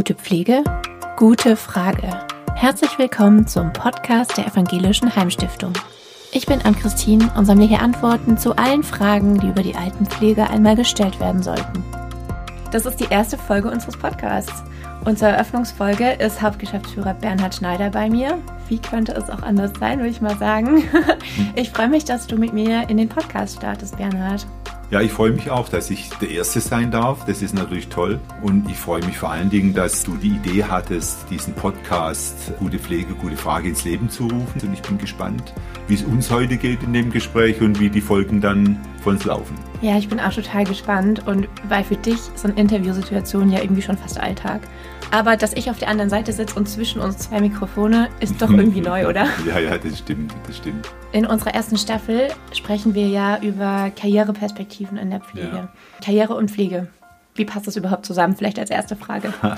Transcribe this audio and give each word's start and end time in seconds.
Gute 0.00 0.14
Pflege? 0.14 0.64
Gute 1.18 1.56
Frage. 1.56 2.08
Herzlich 2.54 2.98
willkommen 2.98 3.46
zum 3.46 3.70
Podcast 3.70 4.34
der 4.38 4.46
Evangelischen 4.46 5.14
Heimstiftung. 5.14 5.74
Ich 6.32 6.46
bin 6.46 6.62
Ann-Christine 6.62 7.30
und 7.36 7.44
sammle 7.44 7.66
hier 7.66 7.82
Antworten 7.82 8.38
zu 8.38 8.56
allen 8.56 8.82
Fragen, 8.82 9.38
die 9.38 9.48
über 9.48 9.62
die 9.62 9.74
Altenpflege 9.74 10.48
einmal 10.48 10.74
gestellt 10.74 11.20
werden 11.20 11.42
sollten. 11.42 11.84
Das 12.72 12.86
ist 12.86 12.98
die 12.98 13.08
erste 13.10 13.36
Folge 13.36 13.70
unseres 13.70 13.98
Podcasts. 13.98 14.62
Unsere 15.04 15.32
Eröffnungsfolge 15.32 16.12
ist 16.12 16.40
Hauptgeschäftsführer 16.40 17.12
Bernhard 17.12 17.56
Schneider 17.56 17.90
bei 17.90 18.08
mir. 18.08 18.38
Wie 18.70 18.78
könnte 18.78 19.12
es 19.12 19.28
auch 19.28 19.42
anders 19.42 19.72
sein, 19.78 19.98
würde 19.98 20.08
ich 20.08 20.22
mal 20.22 20.38
sagen. 20.38 20.82
Ich 21.56 21.68
freue 21.68 21.88
mich, 21.88 22.06
dass 22.06 22.26
du 22.26 22.38
mit 22.38 22.54
mir 22.54 22.88
in 22.88 22.96
den 22.96 23.10
Podcast 23.10 23.58
startest, 23.58 23.98
Bernhard. 23.98 24.46
Ja, 24.90 25.00
ich 25.00 25.12
freue 25.12 25.30
mich 25.30 25.50
auch, 25.50 25.68
dass 25.68 25.88
ich 25.88 26.10
der 26.20 26.30
Erste 26.30 26.60
sein 26.60 26.90
darf. 26.90 27.24
Das 27.24 27.42
ist 27.42 27.54
natürlich 27.54 27.88
toll. 27.90 28.18
Und 28.42 28.68
ich 28.68 28.76
freue 28.76 29.04
mich 29.06 29.18
vor 29.18 29.30
allen 29.30 29.48
Dingen, 29.48 29.72
dass 29.72 30.02
du 30.02 30.16
die 30.16 30.30
Idee 30.30 30.64
hattest, 30.64 31.30
diesen 31.30 31.54
Podcast 31.54 32.52
Gute 32.58 32.80
Pflege, 32.80 33.14
gute 33.14 33.36
Frage 33.36 33.68
ins 33.68 33.84
Leben 33.84 34.10
zu 34.10 34.24
rufen. 34.24 34.60
Und 34.62 34.72
ich 34.74 34.82
bin 34.82 34.98
gespannt, 34.98 35.54
wie 35.86 35.94
es 35.94 36.02
uns 36.02 36.28
heute 36.32 36.56
geht 36.56 36.82
in 36.82 36.92
dem 36.92 37.12
Gespräch 37.12 37.60
und 37.60 37.78
wie 37.78 37.88
die 37.88 38.00
Folgen 38.00 38.40
dann 38.40 38.80
von 39.00 39.14
uns 39.14 39.24
laufen. 39.24 39.69
Ja, 39.82 39.96
ich 39.96 40.08
bin 40.08 40.20
auch 40.20 40.32
total 40.32 40.64
gespannt. 40.64 41.26
Und 41.26 41.48
weil 41.68 41.84
für 41.84 41.96
dich 41.96 42.18
sind 42.34 42.58
Interviewsituationen 42.58 43.50
ja 43.50 43.60
irgendwie 43.62 43.82
schon 43.82 43.96
fast 43.96 44.20
Alltag. 44.20 44.60
Aber 45.10 45.36
dass 45.36 45.54
ich 45.54 45.70
auf 45.70 45.78
der 45.78 45.88
anderen 45.88 46.10
Seite 46.10 46.32
sitze 46.32 46.54
und 46.54 46.68
zwischen 46.68 47.00
uns 47.00 47.18
zwei 47.18 47.40
Mikrofone, 47.40 48.08
ist 48.20 48.40
doch 48.40 48.50
irgendwie 48.50 48.80
neu, 48.80 49.08
oder? 49.08 49.26
Ja, 49.46 49.58
ja, 49.58 49.76
das 49.78 49.98
stimmt, 49.98 50.32
das 50.46 50.58
stimmt. 50.58 50.88
In 51.12 51.26
unserer 51.26 51.54
ersten 51.54 51.78
Staffel 51.78 52.28
sprechen 52.52 52.94
wir 52.94 53.08
ja 53.08 53.40
über 53.42 53.90
Karriereperspektiven 53.90 54.98
in 54.98 55.10
der 55.10 55.20
Pflege. 55.20 55.48
Ja. 55.48 55.72
Karriere 56.04 56.34
und 56.34 56.50
Pflege. 56.50 56.88
Wie 57.34 57.44
passt 57.44 57.66
das 57.66 57.76
überhaupt 57.76 58.06
zusammen? 58.06 58.36
Vielleicht 58.36 58.58
als 58.58 58.70
erste 58.70 58.96
Frage. 58.96 59.32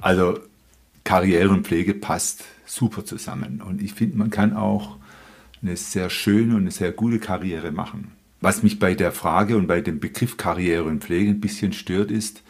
Also 0.00 0.38
Karriere 1.02 1.50
und 1.50 1.66
Pflege 1.66 1.92
passt 1.94 2.44
super 2.64 3.04
zusammen. 3.04 3.60
Und 3.66 3.82
ich 3.82 3.94
finde, 3.94 4.16
man 4.16 4.30
kann 4.30 4.56
auch 4.56 4.96
eine 5.60 5.76
sehr 5.76 6.08
schöne 6.10 6.54
und 6.54 6.60
eine 6.60 6.70
sehr 6.70 6.92
gute 6.92 7.18
Karriere 7.18 7.72
machen. 7.72 8.12
Was 8.40 8.62
mich 8.62 8.78
bei 8.78 8.94
der 8.94 9.12
Frage 9.12 9.56
und 9.56 9.66
bei 9.66 9.80
dem 9.80 9.98
Begriff 9.98 10.36
Karriere 10.36 10.84
und 10.84 11.02
Pflege 11.02 11.30
ein 11.30 11.40
bisschen 11.40 11.72
stört, 11.72 12.10
ist, 12.10 12.42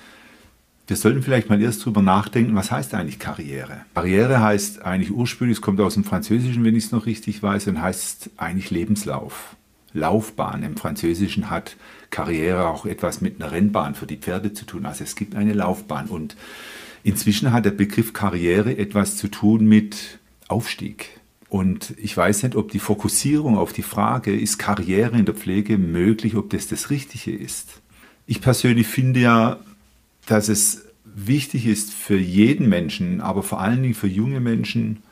wir 0.86 0.96
sollten 0.96 1.22
vielleicht 1.22 1.50
mal 1.50 1.60
erst 1.60 1.84
drüber 1.84 2.02
nachdenken, 2.02 2.54
was 2.54 2.70
heißt 2.70 2.94
eigentlich 2.94 3.18
Karriere? 3.18 3.82
Karriere 3.94 4.40
heißt 4.40 4.82
eigentlich 4.82 5.10
ursprünglich, 5.10 5.58
es 5.58 5.62
kommt 5.62 5.80
aus 5.80 5.94
dem 5.94 6.04
Französischen, 6.04 6.64
wenn 6.64 6.76
ich 6.76 6.84
es 6.84 6.92
noch 6.92 7.06
richtig 7.06 7.42
weiß, 7.42 7.68
und 7.68 7.80
heißt 7.80 8.30
eigentlich 8.38 8.70
Lebenslauf. 8.70 9.56
Laufbahn. 9.92 10.62
Im 10.62 10.76
Französischen 10.76 11.50
hat 11.50 11.76
Karriere 12.10 12.68
auch 12.68 12.86
etwas 12.86 13.20
mit 13.20 13.40
einer 13.40 13.52
Rennbahn 13.52 13.94
für 13.94 14.06
die 14.06 14.16
Pferde 14.16 14.52
zu 14.52 14.64
tun. 14.64 14.86
Also 14.86 15.04
es 15.04 15.16
gibt 15.16 15.34
eine 15.34 15.52
Laufbahn. 15.52 16.06
Und 16.06 16.36
inzwischen 17.04 17.52
hat 17.52 17.64
der 17.64 17.70
Begriff 17.70 18.12
Karriere 18.12 18.76
etwas 18.76 19.16
zu 19.16 19.28
tun 19.28 19.66
mit 19.66 20.18
Aufstieg. 20.48 21.17
Und 21.48 21.94
ich 21.96 22.14
weiß 22.16 22.42
nicht, 22.42 22.56
ob 22.56 22.70
die 22.70 22.78
Fokussierung 22.78 23.56
auf 23.56 23.72
die 23.72 23.82
Frage, 23.82 24.38
ist 24.38 24.58
Karriere 24.58 25.18
in 25.18 25.24
der 25.24 25.34
Pflege 25.34 25.78
möglich, 25.78 26.36
ob 26.36 26.50
das 26.50 26.68
das 26.68 26.90
Richtige 26.90 27.34
ist. 27.34 27.80
Ich 28.26 28.40
persönlich 28.40 28.86
finde 28.86 29.20
ja, 29.20 29.58
dass 30.26 30.48
es 30.48 30.84
wichtig 31.04 31.66
ist 31.66 31.92
für 31.92 32.18
jeden 32.18 32.68
Menschen, 32.68 33.20
aber 33.22 33.42
vor 33.42 33.60
allen 33.60 33.82
Dingen 33.82 33.94
für 33.94 34.08
junge 34.08 34.40
Menschen, 34.40 35.02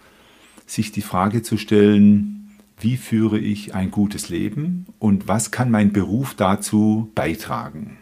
sich 0.67 0.93
die 0.93 1.03
Frage 1.03 1.43
zu 1.43 1.57
stellen, 1.57 2.51
wie 2.79 2.97
führe 2.97 3.39
ich 3.39 3.75
ein 3.75 3.91
gutes 3.91 4.29
Leben 4.29 4.87
und 4.99 5.29
was 5.29 5.51
kann 5.51 5.71
mein 5.71 5.93
Beruf 5.93 6.35
dazu 6.35 7.11
beitragen? 7.15 7.97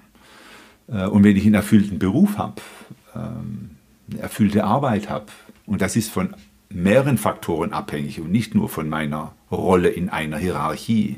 Äh, 0.88 1.06
und 1.06 1.22
wenn 1.22 1.36
ich 1.36 1.44
einen 1.44 1.54
erfüllten 1.54 1.98
Beruf 1.98 2.38
habe, 2.38 2.60
ähm, 3.14 3.70
eine 4.10 4.20
erfüllte 4.20 4.64
Arbeit 4.64 5.08
habe, 5.08 5.26
und 5.66 5.80
das 5.80 5.96
ist 5.96 6.10
von 6.10 6.34
mehreren 6.75 7.19
Faktoren 7.19 7.72
abhängig 7.72 8.21
und 8.21 8.31
nicht 8.31 8.54
nur 8.54 8.69
von 8.69 8.88
meiner 8.88 9.32
Rolle 9.50 9.88
in 9.88 10.09
einer 10.09 10.38
Hierarchie, 10.38 11.16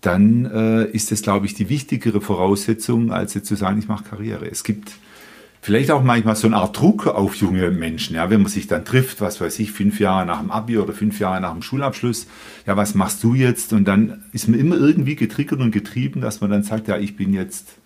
dann 0.00 0.44
äh, 0.46 0.84
ist 0.84 1.12
das, 1.12 1.22
glaube 1.22 1.46
ich, 1.46 1.54
die 1.54 1.68
wichtigere 1.68 2.20
Voraussetzung, 2.20 3.12
als 3.12 3.34
jetzt 3.34 3.46
zu 3.46 3.56
sagen, 3.56 3.78
ich 3.78 3.88
mache 3.88 4.04
Karriere. 4.04 4.50
Es 4.50 4.64
gibt 4.64 4.92
vielleicht 5.62 5.90
auch 5.90 6.02
manchmal 6.02 6.36
so 6.36 6.46
eine 6.46 6.56
Art 6.56 6.78
Druck 6.78 7.06
auf 7.06 7.36
junge 7.36 7.70
Menschen, 7.70 8.16
ja, 8.16 8.28
wenn 8.28 8.42
man 8.42 8.50
sich 8.50 8.66
dann 8.66 8.84
trifft, 8.84 9.22
was 9.22 9.40
weiß 9.40 9.58
ich, 9.60 9.72
fünf 9.72 9.98
Jahre 10.00 10.26
nach 10.26 10.40
dem 10.40 10.50
Abi 10.50 10.76
oder 10.76 10.92
fünf 10.92 11.20
Jahre 11.20 11.40
nach 11.40 11.52
dem 11.52 11.62
Schulabschluss, 11.62 12.26
ja, 12.66 12.76
was 12.76 12.94
machst 12.94 13.24
du 13.24 13.34
jetzt? 13.34 13.72
Und 13.72 13.86
dann 13.86 14.24
ist 14.32 14.48
man 14.48 14.60
immer 14.60 14.76
irgendwie 14.76 15.16
getriggert 15.16 15.60
und 15.60 15.70
getrieben, 15.70 16.20
dass 16.20 16.42
man 16.42 16.50
dann 16.50 16.64
sagt, 16.64 16.88
ja, 16.88 16.98
ich 16.98 17.16
bin 17.16 17.32
jetzt 17.32 17.76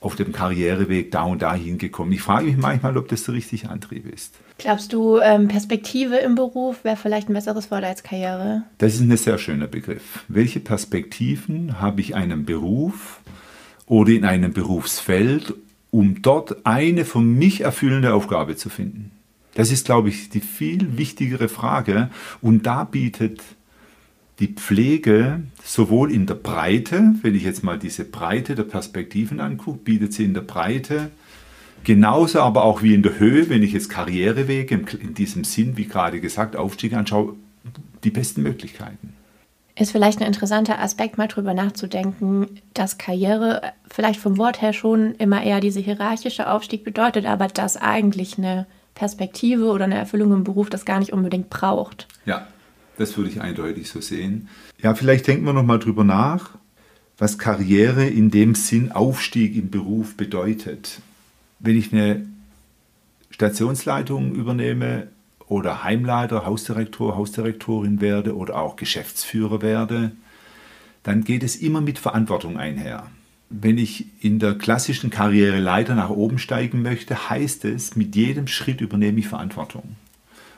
auf 0.00 0.16
dem 0.16 0.32
Karriereweg 0.32 1.10
da 1.10 1.24
und 1.24 1.42
da 1.42 1.54
hingekommen. 1.54 2.12
Ich 2.12 2.22
frage 2.22 2.46
mich 2.46 2.56
manchmal, 2.56 2.96
ob 2.96 3.08
das 3.08 3.24
der 3.24 3.34
richtige 3.34 3.68
Antrieb 3.68 4.06
ist. 4.12 4.34
Glaubst 4.58 4.92
du, 4.92 5.18
ähm, 5.18 5.48
Perspektive 5.48 6.16
im 6.16 6.34
Beruf 6.34 6.84
wäre 6.84 6.96
vielleicht 6.96 7.28
ein 7.28 7.34
besseres 7.34 7.70
Wort 7.70 7.84
als 7.84 8.02
Karriere? 8.02 8.62
Das 8.78 8.94
ist 8.94 9.00
ein 9.00 9.16
sehr 9.16 9.38
schöner 9.38 9.66
Begriff. 9.66 10.24
Welche 10.28 10.60
Perspektiven 10.60 11.80
habe 11.80 12.00
ich 12.00 12.14
einem 12.14 12.44
Beruf 12.44 13.20
oder 13.86 14.12
in 14.12 14.24
einem 14.24 14.52
Berufsfeld, 14.52 15.54
um 15.90 16.22
dort 16.22 16.64
eine 16.64 17.04
für 17.04 17.20
mich 17.20 17.62
erfüllende 17.62 18.14
Aufgabe 18.14 18.56
zu 18.56 18.70
finden? 18.70 19.12
Das 19.54 19.70
ist, 19.70 19.84
glaube 19.84 20.08
ich, 20.08 20.30
die 20.30 20.40
viel 20.40 20.96
wichtigere 20.96 21.48
Frage. 21.48 22.08
Und 22.40 22.66
da 22.66 22.84
bietet 22.84 23.42
die 24.40 24.48
Pflege 24.48 25.42
sowohl 25.62 26.10
in 26.10 26.26
der 26.26 26.34
Breite, 26.34 27.14
wenn 27.22 27.34
ich 27.34 27.44
jetzt 27.44 27.62
mal 27.62 27.78
diese 27.78 28.04
Breite 28.04 28.54
der 28.54 28.64
Perspektiven 28.64 29.38
angucke, 29.38 29.78
bietet 29.78 30.14
sie 30.14 30.24
in 30.24 30.34
der 30.34 30.40
Breite 30.40 31.10
genauso 31.84 32.40
aber 32.40 32.64
auch 32.64 32.82
wie 32.82 32.94
in 32.94 33.02
der 33.02 33.18
Höhe, 33.18 33.48
wenn 33.48 33.62
ich 33.62 33.72
jetzt 33.72 33.88
Karrierewege 33.88 34.82
in 35.00 35.14
diesem 35.14 35.44
Sinn, 35.44 35.76
wie 35.76 35.86
gerade 35.86 36.20
gesagt, 36.20 36.56
Aufstieg 36.56 36.94
anschaue, 36.94 37.36
die 38.04 38.10
besten 38.10 38.42
Möglichkeiten. 38.42 39.14
Ist 39.76 39.92
vielleicht 39.92 40.20
ein 40.20 40.26
interessanter 40.26 40.78
Aspekt, 40.78 41.16
mal 41.16 41.28
drüber 41.28 41.54
nachzudenken, 41.54 42.60
dass 42.74 42.98
Karriere 42.98 43.72
vielleicht 43.90 44.20
vom 44.20 44.36
Wort 44.36 44.60
her 44.60 44.72
schon 44.72 45.14
immer 45.14 45.42
eher 45.42 45.60
diese 45.60 45.80
hierarchische 45.80 46.50
Aufstieg 46.50 46.84
bedeutet, 46.84 47.24
aber 47.24 47.46
dass 47.46 47.76
eigentlich 47.76 48.36
eine 48.36 48.66
Perspektive 48.94 49.70
oder 49.70 49.84
eine 49.84 49.96
Erfüllung 49.96 50.32
im 50.32 50.44
Beruf 50.44 50.68
das 50.68 50.84
gar 50.84 50.98
nicht 50.98 51.12
unbedingt 51.12 51.48
braucht. 51.48 52.08
Ja, 52.26 52.46
das 52.96 53.16
würde 53.16 53.30
ich 53.30 53.40
eindeutig 53.40 53.88
so 53.88 54.00
sehen. 54.00 54.48
Ja, 54.82 54.94
vielleicht 54.94 55.26
denken 55.26 55.44
wir 55.44 55.52
noch 55.52 55.64
mal 55.64 55.78
drüber 55.78 56.04
nach, 56.04 56.50
was 57.18 57.38
Karriere 57.38 58.06
in 58.06 58.30
dem 58.30 58.54
Sinn 58.54 58.92
Aufstieg 58.92 59.56
im 59.56 59.70
Beruf 59.70 60.16
bedeutet. 60.16 61.00
Wenn 61.58 61.76
ich 61.76 61.92
eine 61.92 62.26
Stationsleitung 63.30 64.34
übernehme 64.34 65.08
oder 65.46 65.82
Heimleiter, 65.82 66.46
Hausdirektor, 66.46 67.16
Hausdirektorin 67.16 68.00
werde 68.00 68.36
oder 68.36 68.56
auch 68.56 68.76
Geschäftsführer 68.76 69.62
werde, 69.62 70.12
dann 71.02 71.24
geht 71.24 71.42
es 71.42 71.56
immer 71.56 71.80
mit 71.80 71.98
Verantwortung 71.98 72.58
einher. 72.58 73.06
Wenn 73.48 73.78
ich 73.78 74.06
in 74.20 74.38
der 74.38 74.54
klassischen 74.54 75.10
Karriere 75.10 75.58
Leiter 75.58 75.94
nach 75.94 76.10
oben 76.10 76.38
steigen 76.38 76.82
möchte, 76.82 77.30
heißt 77.30 77.64
es, 77.64 77.96
mit 77.96 78.14
jedem 78.14 78.46
Schritt 78.46 78.80
übernehme 78.80 79.18
ich 79.18 79.28
Verantwortung. 79.28 79.96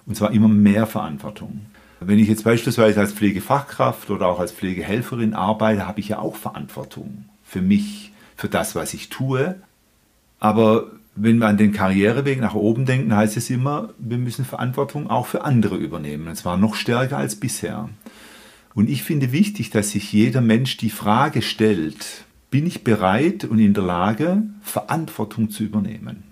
Und 0.04 0.16
zwar 0.16 0.32
immer 0.32 0.48
mehr 0.48 0.86
Verantwortung. 0.86 1.62
Wenn 2.06 2.18
ich 2.18 2.28
jetzt 2.28 2.44
beispielsweise 2.44 3.00
als 3.00 3.12
Pflegefachkraft 3.12 4.10
oder 4.10 4.26
auch 4.26 4.40
als 4.40 4.52
Pflegehelferin 4.52 5.34
arbeite, 5.34 5.86
habe 5.86 6.00
ich 6.00 6.08
ja 6.08 6.18
auch 6.18 6.36
Verantwortung 6.36 7.26
für 7.44 7.62
mich, 7.62 8.12
für 8.36 8.48
das, 8.48 8.74
was 8.74 8.94
ich 8.94 9.08
tue. 9.08 9.56
Aber 10.40 10.90
wenn 11.14 11.38
wir 11.38 11.46
an 11.46 11.58
den 11.58 11.72
Karriereweg 11.72 12.40
nach 12.40 12.54
oben 12.54 12.86
denken, 12.86 13.14
heißt 13.14 13.36
es 13.36 13.50
immer, 13.50 13.90
wir 13.98 14.18
müssen 14.18 14.44
Verantwortung 14.44 15.10
auch 15.10 15.26
für 15.26 15.44
andere 15.44 15.76
übernehmen. 15.76 16.28
Und 16.28 16.36
zwar 16.36 16.56
noch 16.56 16.74
stärker 16.74 17.18
als 17.18 17.36
bisher. 17.36 17.88
Und 18.74 18.88
ich 18.88 19.02
finde 19.02 19.32
wichtig, 19.32 19.70
dass 19.70 19.90
sich 19.90 20.12
jeder 20.12 20.40
Mensch 20.40 20.78
die 20.78 20.90
Frage 20.90 21.42
stellt, 21.42 22.24
bin 22.50 22.66
ich 22.66 22.84
bereit 22.84 23.44
und 23.44 23.58
in 23.58 23.74
der 23.74 23.84
Lage, 23.84 24.42
Verantwortung 24.62 25.50
zu 25.50 25.62
übernehmen? 25.62 26.31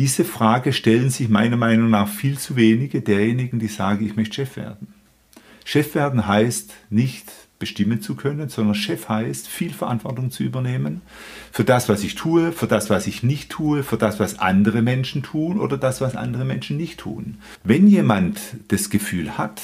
Diese 0.00 0.24
Frage 0.24 0.72
stellen 0.72 1.10
sich 1.10 1.28
meiner 1.28 1.58
Meinung 1.58 1.90
nach 1.90 2.08
viel 2.08 2.38
zu 2.38 2.56
wenige 2.56 3.02
derjenigen, 3.02 3.58
die 3.58 3.68
sagen, 3.68 4.06
ich 4.06 4.16
möchte 4.16 4.36
Chef 4.36 4.56
werden. 4.56 4.94
Chef 5.62 5.94
werden 5.94 6.26
heißt 6.26 6.72
nicht 6.88 7.30
bestimmen 7.58 8.00
zu 8.00 8.14
können, 8.14 8.48
sondern 8.48 8.74
Chef 8.74 9.10
heißt, 9.10 9.46
viel 9.46 9.74
Verantwortung 9.74 10.30
zu 10.30 10.42
übernehmen 10.42 11.02
für 11.52 11.64
das, 11.64 11.90
was 11.90 12.02
ich 12.02 12.14
tue, 12.14 12.50
für 12.52 12.66
das, 12.66 12.88
was 12.88 13.06
ich 13.06 13.22
nicht 13.22 13.50
tue, 13.50 13.82
für 13.82 13.98
das, 13.98 14.18
was 14.18 14.38
andere 14.38 14.80
Menschen 14.80 15.22
tun 15.22 15.60
oder 15.60 15.76
das, 15.76 16.00
was 16.00 16.16
andere 16.16 16.46
Menschen 16.46 16.78
nicht 16.78 17.00
tun. 17.00 17.36
Wenn 17.62 17.86
jemand 17.86 18.40
das 18.68 18.88
Gefühl 18.88 19.36
hat, 19.36 19.60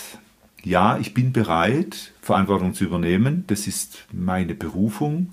ja, 0.63 0.99
ich 0.99 1.15
bin 1.15 1.33
bereit, 1.33 2.13
Verantwortung 2.21 2.75
zu 2.75 2.85
übernehmen, 2.85 3.45
das 3.47 3.67
ist 3.67 4.05
meine 4.13 4.55
Berufung, 4.55 5.33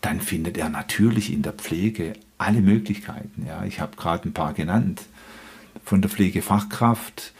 dann 0.00 0.20
findet 0.20 0.58
er 0.58 0.68
natürlich 0.68 1.32
in 1.32 1.42
der 1.42 1.52
Pflege 1.52 2.14
alle 2.42 2.60
Möglichkeiten. 2.60 3.46
Ja, 3.46 3.64
ich 3.64 3.80
habe 3.80 3.96
gerade 3.96 4.28
ein 4.28 4.32
paar 4.32 4.52
genannt. 4.52 5.02
Von 5.84 6.02
der 6.02 6.10
Pflegefachkraft 6.10 7.32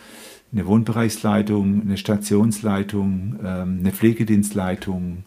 eine 0.53 0.67
Wohnbereichsleitung, 0.67 1.83
eine 1.83 1.97
Stationsleitung, 1.97 3.39
ähm, 3.43 3.79
eine 3.81 3.93
Pflegedienstleitung, 3.93 5.25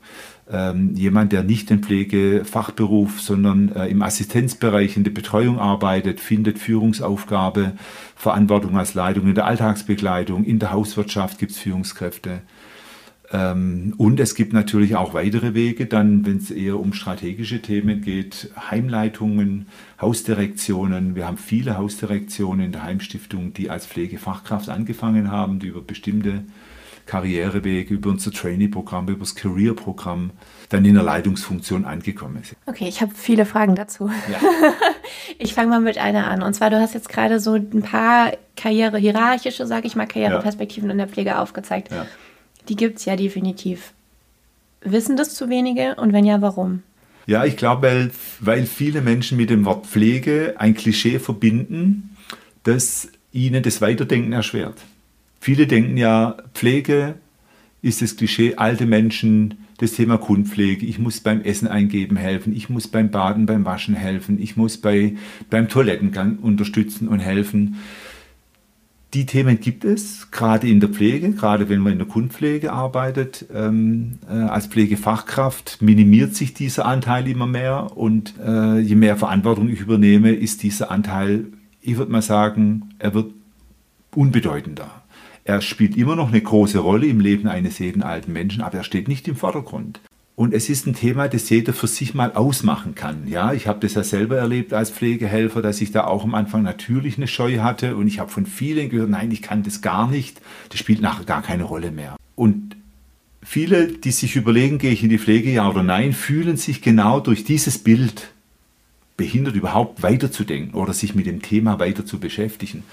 ähm, 0.51 0.93
jemand, 0.93 1.31
der 1.31 1.43
nicht 1.43 1.71
den 1.71 1.81
Pflegefachberuf, 1.81 3.19
sondern 3.21 3.71
äh, 3.75 3.87
im 3.87 4.03
Assistenzbereich 4.03 4.95
in 4.95 5.03
der 5.03 5.11
Betreuung 5.11 5.57
arbeitet, 5.59 6.19
findet 6.19 6.59
Führungsaufgabe, 6.59 7.73
Verantwortung 8.15 8.77
als 8.77 8.93
Leitung 8.93 9.27
in 9.27 9.35
der 9.35 9.47
Alltagsbegleitung, 9.47 10.43
in 10.43 10.59
der 10.59 10.71
Hauswirtschaft 10.71 11.39
gibt 11.39 11.53
es 11.53 11.57
Führungskräfte. 11.57 12.41
Ähm, 13.35 13.93
und 13.97 14.19
es 14.19 14.33
gibt 14.33 14.53
natürlich 14.53 14.95
auch 14.95 15.13
weitere 15.13 15.53
Wege, 15.53 15.87
dann, 15.87 16.25
wenn 16.25 16.37
es 16.37 16.51
eher 16.51 16.79
um 16.79 16.93
strategische 16.93 17.61
Themen 17.61 18.01
geht, 18.01 18.49
Heimleitungen, 18.71 19.67
Hausdirektionen. 19.99 21.15
Wir 21.15 21.27
haben 21.27 21.37
viele 21.37 21.77
Hausdirektionen 21.77 22.67
in 22.67 22.71
der 22.71 22.83
Heimstiftung, 22.83 23.53
die 23.53 23.69
als 23.69 23.87
Pflegefachkraft 23.87 24.69
angefangen 24.69 25.31
haben, 25.31 25.59
die 25.59 25.67
über 25.67 25.81
bestimmte 25.81 26.43
Karrierewege, 27.07 27.93
über 27.93 28.09
unser 28.09 28.31
Trainee-Programm, 28.31 29.09
über 29.09 29.19
das 29.19 29.35
Career-Programm 29.35 30.31
dann 30.69 30.85
in 30.85 30.95
der 30.95 31.03
Leitungsfunktion 31.03 31.85
angekommen 31.85 32.41
sind. 32.43 32.57
Okay, 32.65 32.87
ich 32.87 33.01
habe 33.01 33.13
viele 33.13 33.45
Fragen 33.45 33.75
dazu. 33.75 34.09
Ja. 34.31 34.39
Ich 35.37 35.53
fange 35.53 35.69
mal 35.69 35.81
mit 35.81 35.97
einer 35.97 36.27
an. 36.27 36.41
Und 36.41 36.53
zwar, 36.53 36.69
du 36.69 36.79
hast 36.79 36.93
jetzt 36.93 37.09
gerade 37.09 37.39
so 37.39 37.53
ein 37.55 37.81
paar 37.81 38.31
Karriere-hierarchische, 38.55 39.65
sage 39.65 39.87
ich 39.87 39.95
mal, 39.95 40.07
Karriereperspektiven 40.07 40.89
ja. 40.89 40.91
in 40.93 40.97
der 40.97 41.07
Pflege 41.07 41.39
aufgezeigt. 41.39 41.91
Ja. 41.91 42.05
Die 42.69 42.75
gibt 42.75 42.99
es 42.99 43.05
ja 43.05 43.15
definitiv. 43.15 43.93
Wissen 44.81 45.17
das 45.17 45.35
zu 45.35 45.49
wenige 45.49 45.95
und 45.95 46.13
wenn 46.13 46.25
ja, 46.25 46.41
warum? 46.41 46.83
Ja, 47.27 47.43
ich 47.43 47.57
glaube, 47.57 47.87
weil, 47.87 48.11
weil 48.39 48.65
viele 48.65 49.01
Menschen 49.01 49.37
mit 49.37 49.49
dem 49.49 49.65
Wort 49.65 49.87
Pflege 49.87 50.55
ein 50.57 50.75
Klischee 50.75 51.19
verbinden, 51.19 52.15
das 52.63 53.09
ihnen 53.31 53.63
das 53.63 53.81
Weiterdenken 53.81 54.31
erschwert. 54.31 54.77
Viele 55.39 55.67
denken 55.67 55.97
ja, 55.97 56.37
Pflege 56.53 57.15
ist 57.81 58.01
das 58.01 58.15
Klischee, 58.15 58.55
alte 58.55 58.85
Menschen, 58.85 59.65
das 59.77 59.91
Thema 59.91 60.17
Kundpflege, 60.17 60.85
ich 60.85 60.99
muss 60.99 61.19
beim 61.19 61.41
Essen 61.41 61.67
eingeben 61.67 62.15
helfen, 62.15 62.55
ich 62.55 62.69
muss 62.69 62.87
beim 62.87 63.11
Baden, 63.11 63.45
beim 63.45 63.65
Waschen 63.65 63.93
helfen, 63.93 64.41
ich 64.41 64.55
muss 64.55 64.77
bei, 64.77 65.15
beim 65.49 65.67
Toilettengang 65.67 66.37
unterstützen 66.37 67.07
und 67.07 67.19
helfen. 67.19 67.75
Die 69.15 69.25
Themen 69.25 69.61
gibt 69.61 69.85
es, 69.85 70.29
gerade 70.29 70.67
in 70.67 70.81
der 70.81 70.89
Pflege, 70.89 71.31
gerade 71.31 71.69
wenn 71.69 71.79
man 71.79 71.93
in 71.93 71.99
der 71.99 72.07
Kundpflege 72.07 72.73
arbeitet. 72.73 73.45
Ähm, 73.53 74.19
äh, 74.29 74.33
als 74.33 74.67
Pflegefachkraft 74.67 75.81
minimiert 75.81 76.35
sich 76.35 76.53
dieser 76.53 76.85
Anteil 76.85 77.25
immer 77.29 77.47
mehr 77.47 77.95
und 77.95 78.33
äh, 78.45 78.77
je 78.77 78.95
mehr 78.95 79.15
Verantwortung 79.15 79.69
ich 79.69 79.79
übernehme, 79.79 80.31
ist 80.31 80.63
dieser 80.63 80.91
Anteil, 80.91 81.45
ich 81.79 81.95
würde 81.95 82.11
mal 82.11 82.21
sagen, 82.21 82.89
er 82.99 83.13
wird 83.13 83.31
unbedeutender. 84.13 85.03
Er 85.45 85.61
spielt 85.61 85.95
immer 85.95 86.17
noch 86.17 86.27
eine 86.27 86.41
große 86.41 86.79
Rolle 86.79 87.07
im 87.07 87.21
Leben 87.21 87.47
eines 87.47 87.79
jeden 87.79 88.03
alten 88.03 88.33
Menschen, 88.33 88.63
aber 88.63 88.79
er 88.79 88.83
steht 88.83 89.07
nicht 89.07 89.29
im 89.29 89.37
Vordergrund. 89.37 90.01
Und 90.35 90.53
es 90.53 90.67
ist 90.69 90.85
ein 90.85 90.93
Thema, 90.93 91.29
das 91.29 91.49
jeder 91.49 91.71
für 91.71 91.87
sich 91.87 92.13
mal 92.13 92.33
ausmachen 92.33 92.93
kann. 92.93 93.25
Ja, 93.27 93.53
ich 93.53 93.67
habe 93.67 93.79
das 93.79 93.93
ja 93.93 94.03
selber 94.03 94.37
erlebt 94.37 94.73
als 94.73 94.89
Pflegehelfer, 94.89 95.61
dass 95.61 95.79
ich 95.79 95.91
da 95.91 96.03
auch 96.03 96.25
am 96.25 96.35
Anfang 96.35 96.61
natürlich 96.61 97.15
eine 97.17 97.27
Scheu 97.27 97.59
hatte 97.59 97.95
und 97.95 98.07
ich 98.07 98.19
habe 98.19 98.29
von 98.29 98.45
vielen 98.45 98.89
gehört, 98.89 99.09
nein, 99.09 99.31
ich 99.31 99.41
kann 99.41 99.63
das 99.63 99.81
gar 99.81 100.09
nicht. 100.09 100.41
Das 100.69 100.79
spielt 100.79 100.99
nachher 100.99 101.23
gar 101.23 101.41
keine 101.41 101.63
Rolle 101.63 101.91
mehr. 101.91 102.17
Und 102.35 102.75
viele, 103.41 103.87
die 103.87 104.11
sich 104.11 104.35
überlegen, 104.35 104.77
gehe 104.77 104.91
ich 104.91 105.03
in 105.03 105.09
die 105.09 105.19
Pflege, 105.19 105.51
ja 105.51 105.69
oder 105.69 105.83
nein, 105.83 106.11
fühlen 106.11 106.57
sich 106.57 106.81
genau 106.81 107.21
durch 107.21 107.45
dieses 107.45 107.77
Bild 107.77 108.33
behindert, 109.15 109.55
überhaupt 109.55 110.03
weiterzudenken 110.03 110.73
oder 110.73 110.91
sich 110.91 111.15
mit 111.15 111.27
dem 111.27 111.41
Thema 111.41 111.79
weiter 111.79 112.05
zu 112.05 112.19
beschäftigen. 112.19 112.83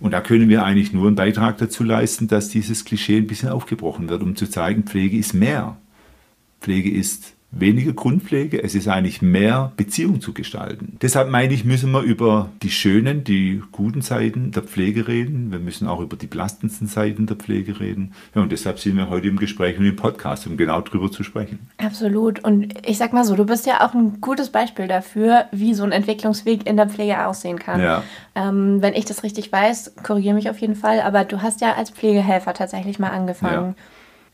Und 0.00 0.12
da 0.12 0.22
können 0.22 0.48
wir 0.48 0.64
eigentlich 0.64 0.94
nur 0.94 1.06
einen 1.06 1.16
Beitrag 1.16 1.58
dazu 1.58 1.84
leisten, 1.84 2.28
dass 2.28 2.48
dieses 2.48 2.86
Klischee 2.86 3.18
ein 3.18 3.26
bisschen 3.26 3.50
aufgebrochen 3.50 4.08
wird, 4.08 4.22
um 4.22 4.36
zu 4.36 4.48
zeigen, 4.48 4.84
Pflege 4.84 5.18
ist 5.18 5.34
mehr. 5.34 5.76
Pflege 6.60 6.90
ist 6.90 7.34
weniger 7.50 7.94
Grundpflege, 7.94 8.62
es 8.62 8.74
ist 8.74 8.88
eigentlich 8.88 9.22
mehr 9.22 9.72
Beziehung 9.76 10.20
zu 10.20 10.34
gestalten. 10.34 10.98
Deshalb 11.00 11.30
meine 11.30 11.54
ich, 11.54 11.64
müssen 11.64 11.90
wir 11.92 12.02
über 12.02 12.50
die 12.62 12.70
schönen, 12.70 13.24
die 13.24 13.62
guten 13.72 14.02
Seiten 14.02 14.50
der 14.50 14.62
Pflege 14.62 15.08
reden. 15.08 15.50
Wir 15.50 15.58
müssen 15.58 15.88
auch 15.88 16.00
über 16.00 16.16
die 16.16 16.26
belastendsten 16.26 16.88
Seiten 16.88 17.26
der 17.26 17.36
Pflege 17.36 17.80
reden. 17.80 18.12
Ja, 18.34 18.42
und 18.42 18.52
deshalb 18.52 18.78
sind 18.78 18.96
wir 18.96 19.08
heute 19.08 19.28
im 19.28 19.38
Gespräch 19.38 19.78
und 19.78 19.86
im 19.86 19.96
Podcast, 19.96 20.46
um 20.46 20.58
genau 20.58 20.80
darüber 20.82 21.10
zu 21.10 21.22
sprechen. 21.22 21.58
Absolut. 21.78 22.44
Und 22.44 22.86
ich 22.86 22.98
sag 22.98 23.14
mal 23.14 23.24
so, 23.24 23.34
du 23.34 23.46
bist 23.46 23.66
ja 23.66 23.86
auch 23.86 23.94
ein 23.94 24.20
gutes 24.20 24.50
Beispiel 24.50 24.86
dafür, 24.86 25.46
wie 25.50 25.72
so 25.72 25.84
ein 25.84 25.92
Entwicklungsweg 25.92 26.68
in 26.68 26.76
der 26.76 26.88
Pflege 26.88 27.26
aussehen 27.26 27.58
kann. 27.58 27.80
Ja. 27.80 28.02
Ähm, 28.34 28.82
wenn 28.82 28.92
ich 28.92 29.06
das 29.06 29.22
richtig 29.22 29.50
weiß, 29.50 29.94
korrigiere 30.02 30.34
mich 30.34 30.50
auf 30.50 30.58
jeden 30.58 30.76
Fall, 30.76 31.00
aber 31.00 31.24
du 31.24 31.40
hast 31.40 31.62
ja 31.62 31.74
als 31.74 31.90
Pflegehelfer 31.90 32.52
tatsächlich 32.52 32.98
mal 32.98 33.10
angefangen. 33.10 33.74
Ja. 33.78 33.82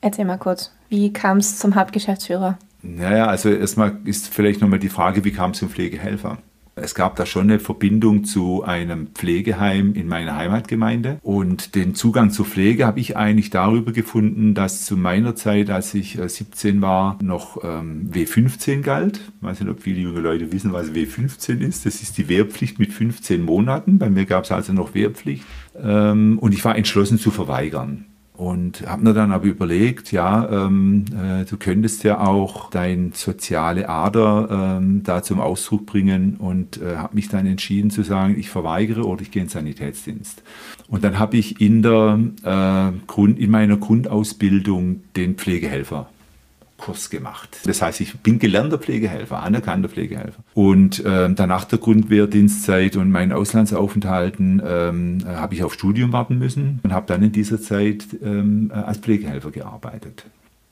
Erzähl 0.04 0.26
mal 0.26 0.36
kurz, 0.36 0.70
wie 0.90 1.14
kam 1.14 1.38
es 1.38 1.58
zum 1.58 1.76
Hauptgeschäftsführer? 1.76 2.58
Naja, 2.82 3.26
also 3.26 3.48
erstmal 3.48 3.96
ist 4.04 4.28
vielleicht 4.28 4.60
nochmal 4.60 4.78
die 4.78 4.90
Frage, 4.90 5.24
wie 5.24 5.32
kam 5.32 5.52
es 5.52 5.60
zum 5.60 5.70
Pflegehelfer? 5.70 6.36
Es 6.74 6.94
gab 6.94 7.16
da 7.16 7.24
schon 7.24 7.44
eine 7.44 7.58
Verbindung 7.58 8.24
zu 8.24 8.64
einem 8.64 9.06
Pflegeheim 9.14 9.94
in 9.94 10.06
meiner 10.06 10.36
Heimatgemeinde. 10.36 11.20
Und 11.22 11.74
den 11.74 11.94
Zugang 11.94 12.28
zur 12.28 12.44
Pflege 12.44 12.84
habe 12.84 13.00
ich 13.00 13.16
eigentlich 13.16 13.48
darüber 13.48 13.92
gefunden, 13.92 14.52
dass 14.52 14.84
zu 14.84 14.98
meiner 14.98 15.36
Zeit, 15.36 15.70
als 15.70 15.94
ich 15.94 16.18
17 16.22 16.78
äh, 16.78 16.82
war, 16.82 17.18
noch 17.22 17.64
ähm, 17.64 18.10
W15 18.12 18.82
galt. 18.82 19.22
Ich 19.38 19.42
weiß 19.42 19.60
nicht, 19.60 19.70
ob 19.70 19.80
viele 19.80 20.02
junge 20.02 20.20
Leute 20.20 20.52
wissen, 20.52 20.74
was 20.74 20.90
W15 20.90 21.60
ist. 21.60 21.86
Das 21.86 22.02
ist 22.02 22.18
die 22.18 22.28
Wehrpflicht 22.28 22.78
mit 22.78 22.92
15 22.92 23.40
Monaten. 23.40 23.98
Bei 23.98 24.10
mir 24.10 24.26
gab 24.26 24.44
es 24.44 24.52
also 24.52 24.74
noch 24.74 24.92
Wehrpflicht. 24.92 25.44
Ähm, 25.82 26.38
und 26.40 26.52
ich 26.52 26.62
war 26.62 26.76
entschlossen 26.76 27.18
zu 27.18 27.30
verweigern. 27.30 28.04
Und 28.36 28.84
habe 28.88 29.04
mir 29.04 29.14
dann 29.14 29.30
aber 29.30 29.44
überlegt, 29.44 30.10
ja, 30.10 30.66
ähm, 30.66 31.04
äh, 31.14 31.44
du 31.44 31.56
könntest 31.56 32.02
ja 32.02 32.18
auch 32.18 32.68
dein 32.68 33.12
soziale 33.14 33.88
Ader 33.88 34.78
ähm, 34.80 35.04
da 35.04 35.22
zum 35.22 35.40
Ausdruck 35.40 35.86
bringen 35.86 36.36
und 36.38 36.82
äh, 36.82 36.96
habe 36.96 37.14
mich 37.14 37.28
dann 37.28 37.46
entschieden 37.46 37.90
zu 37.90 38.02
sagen, 38.02 38.36
ich 38.36 38.50
verweigere 38.50 39.06
oder 39.06 39.22
ich 39.22 39.30
gehe 39.30 39.42
in 39.42 39.46
den 39.46 39.52
Sanitätsdienst. 39.52 40.42
Und 40.88 41.04
dann 41.04 41.20
habe 41.20 41.36
ich 41.36 41.60
in, 41.60 41.82
der, 41.82 42.18
äh, 42.42 43.06
Grund, 43.06 43.38
in 43.38 43.52
meiner 43.52 43.76
Grundausbildung 43.76 45.02
den 45.14 45.36
Pflegehelfer 45.36 46.08
Kurs 46.84 47.08
gemacht. 47.08 47.60
Das 47.64 47.80
heißt, 47.80 48.02
ich 48.02 48.18
bin 48.18 48.38
gelernter 48.38 48.78
Pflegehelfer, 48.78 49.42
anerkannter 49.42 49.88
Pflegehelfer. 49.88 50.42
Und 50.52 51.02
äh, 51.02 51.32
danach 51.32 51.64
der 51.64 51.78
Grundwehrdienstzeit 51.78 52.96
und 52.96 53.10
meinen 53.10 53.32
Auslandsaufenthalten 53.32 54.62
ähm, 54.64 55.18
äh, 55.24 55.36
habe 55.36 55.54
ich 55.54 55.64
auf 55.64 55.72
Studium 55.72 56.12
warten 56.12 56.38
müssen 56.38 56.80
und 56.82 56.92
habe 56.92 57.06
dann 57.06 57.22
in 57.22 57.32
dieser 57.32 57.58
Zeit 57.58 58.04
ähm, 58.22 58.70
äh, 58.70 58.76
als 58.76 58.98
Pflegehelfer 58.98 59.50
gearbeitet. 59.50 60.26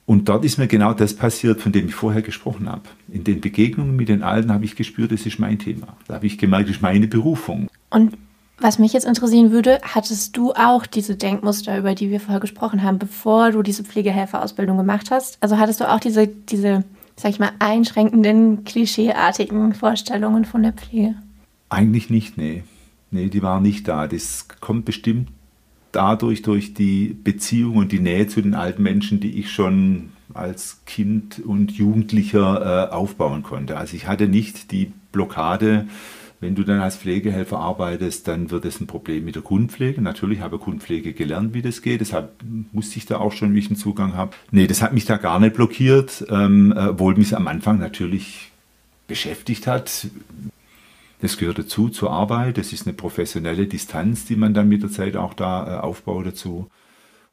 Und 0.05 0.29
dort 0.29 0.45
ist 0.45 0.59
mir 0.59 0.67
genau 0.67 0.93
das 0.93 1.15
passiert, 1.15 1.61
von 1.61 1.71
dem 1.71 1.87
ich 1.87 1.95
vorher 1.95 2.21
gesprochen 2.21 2.69
habe. 2.69 2.83
In 3.09 3.23
den 3.23 3.41
Begegnungen 3.41 3.95
mit 3.95 4.09
den 4.09 4.21
Alten 4.21 4.51
habe 4.51 4.65
ich 4.65 4.75
gespürt, 4.75 5.11
das 5.11 5.25
ist 5.25 5.39
mein 5.39 5.57
Thema. 5.57 5.97
Da 6.07 6.15
habe 6.15 6.27
ich 6.27 6.37
gemerkt, 6.37 6.69
das 6.69 6.75
ist 6.75 6.81
meine 6.83 7.07
Berufung. 7.07 7.69
Und 7.89 8.17
was 8.63 8.79
mich 8.79 8.93
jetzt 8.93 9.05
interessieren 9.05 9.51
würde, 9.51 9.79
hattest 9.83 10.37
du 10.37 10.53
auch 10.53 10.85
diese 10.85 11.15
Denkmuster, 11.15 11.77
über 11.77 11.93
die 11.93 12.09
wir 12.09 12.19
vorher 12.19 12.39
gesprochen 12.39 12.81
haben, 12.81 12.97
bevor 12.97 13.51
du 13.51 13.61
diese 13.61 13.83
Pflegehelferausbildung 13.83 14.77
gemacht 14.77 15.11
hast? 15.11 15.37
Also 15.41 15.57
hattest 15.57 15.81
du 15.81 15.91
auch 15.91 15.99
diese, 15.99 16.27
diese, 16.27 16.83
sag 17.17 17.31
ich 17.31 17.39
mal, 17.39 17.51
einschränkenden, 17.59 18.63
klischeeartigen 18.63 19.73
Vorstellungen 19.73 20.45
von 20.45 20.63
der 20.63 20.73
Pflege? 20.73 21.15
Eigentlich 21.69 22.09
nicht, 22.09 22.37
nee. 22.37 22.63
Nee, 23.11 23.27
die 23.27 23.43
waren 23.43 23.61
nicht 23.61 23.87
da. 23.87 24.07
Das 24.07 24.47
kommt 24.59 24.85
bestimmt 24.85 25.29
dadurch, 25.91 26.41
durch 26.41 26.73
die 26.73 27.15
Beziehung 27.23 27.75
und 27.77 27.91
die 27.91 27.99
Nähe 27.99 28.27
zu 28.27 28.41
den 28.41 28.55
alten 28.55 28.81
Menschen, 28.81 29.19
die 29.19 29.37
ich 29.39 29.51
schon 29.51 30.09
als 30.33 30.81
Kind 30.85 31.39
und 31.45 31.71
Jugendlicher 31.71 32.89
äh, 32.89 32.93
aufbauen 32.93 33.43
konnte. 33.43 33.77
Also 33.77 33.95
ich 33.95 34.07
hatte 34.07 34.27
nicht 34.27 34.71
die 34.71 34.91
Blockade, 35.11 35.85
wenn 36.43 36.55
du 36.55 36.63
dann 36.63 36.79
als 36.79 36.97
Pflegehelfer 36.97 37.57
arbeitest, 37.57 38.27
dann 38.27 38.51
wird 38.51 38.65
es 38.65 38.79
ein 38.79 38.87
Problem 38.87 39.25
mit 39.25 39.35
der 39.35 39.41
Grundpflege. 39.41 40.01
Natürlich 40.01 40.41
habe 40.41 40.57
ich 40.57 40.61
Grundpflege 40.61 41.13
gelernt, 41.13 41.53
wie 41.53 41.61
das 41.61 41.81
geht. 41.81 42.01
Deshalb 42.01 42.33
musste 42.71 42.97
ich 42.97 43.05
da 43.05 43.17
auch 43.17 43.31
schon, 43.31 43.55
wie 43.55 43.59
ich 43.59 43.67
einen 43.67 43.77
Zugang 43.77 44.15
habe. 44.15 44.31
Nee, 44.51 44.67
das 44.67 44.81
hat 44.81 44.93
mich 44.93 45.05
da 45.05 45.17
gar 45.17 45.39
nicht 45.39 45.55
blockiert, 45.55 46.25
ähm, 46.29 46.73
obwohl 46.77 47.15
mich 47.15 47.35
am 47.35 47.47
Anfang 47.47 47.79
natürlich 47.79 48.51
beschäftigt 49.07 49.65
hat. 49.67 50.07
Das 51.21 51.37
gehört 51.37 51.57
dazu 51.57 51.87
zur 51.87 52.11
Arbeit. 52.11 52.57
Das 52.57 52.73
ist 52.73 52.85
eine 52.85 52.93
professionelle 52.93 53.65
Distanz, 53.65 54.25
die 54.25 54.35
man 54.35 54.53
dann 54.53 54.67
mit 54.67 54.83
der 54.83 54.91
Zeit 54.91 55.15
auch 55.15 55.33
da 55.33 55.77
äh, 55.77 55.79
aufbaut 55.79 56.27
dazu. 56.27 56.69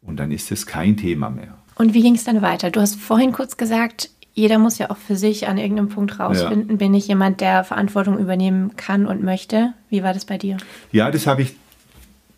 Und 0.03 0.19
dann 0.19 0.31
ist 0.31 0.53
es 0.53 0.67
kein 0.67 0.97
Thema 0.97 1.29
mehr. 1.29 1.59
Und 1.75 1.95
wie 1.95 2.03
ging 2.03 2.15
es 2.15 2.25
dann 2.25 2.41
weiter? 2.43 2.71
Du 2.71 2.81
hast 2.81 2.97
vorhin 2.97 3.33
kurz 3.33 3.57
gesagt, 3.57 4.11
jeder 4.35 4.59
muss 4.59 4.79
ja 4.79 4.91
auch 4.91 4.97
für 4.97 5.17
sich 5.17 5.49
an 5.49 5.59
irgendeinem 5.59 5.89
Punkt 5.89 6.19
rausfinden, 6.19 6.71
ja. 6.71 6.77
bin 6.77 6.95
ich 6.95 7.09
jemand, 7.09 7.41
der 7.41 7.65
Verantwortung 7.65 8.19
übernehmen 8.19 8.77
kann 8.77 9.07
und 9.07 9.23
möchte. 9.23 9.73
Wie 9.89 10.03
war 10.03 10.15
das 10.15 10.25
bei 10.25 10.39
dir? 10.39 10.57
Ja, 10.93 11.11
das 11.11 11.27
habe 11.27 11.43
ich 11.43 11.57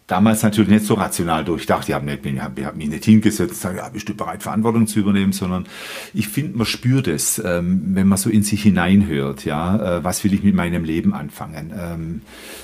damals 0.06 0.42
natürlich 0.42 0.70
nicht 0.70 0.84
so 0.84 0.94
rational 0.94 1.44
durchdacht. 1.44 1.88
Ich 1.88 1.94
habe 1.94 2.10
hab, 2.10 2.60
hab 2.60 2.76
mich 2.76 2.88
nicht 2.88 3.04
hingesetzt 3.04 3.40
und 3.40 3.48
gesagt, 3.48 3.76
ja, 3.76 3.88
bist 3.88 4.08
du 4.08 4.14
bereit, 4.14 4.42
Verantwortung 4.42 4.86
zu 4.86 5.00
übernehmen, 5.00 5.32
sondern 5.32 5.66
ich 6.12 6.28
finde, 6.28 6.58
man 6.58 6.66
spürt 6.66 7.08
es, 7.08 7.38
ähm, 7.44 7.82
wenn 7.94 8.08
man 8.08 8.18
so 8.18 8.28
in 8.28 8.42
sich 8.42 8.62
hineinhört, 8.62 9.44
ja, 9.44 9.98
äh, 9.98 10.04
was 10.04 10.24
will 10.24 10.34
ich 10.34 10.42
mit 10.42 10.54
meinem 10.54 10.84
Leben 10.84 11.14
anfangen, 11.14 11.72
ähm, 11.78 12.22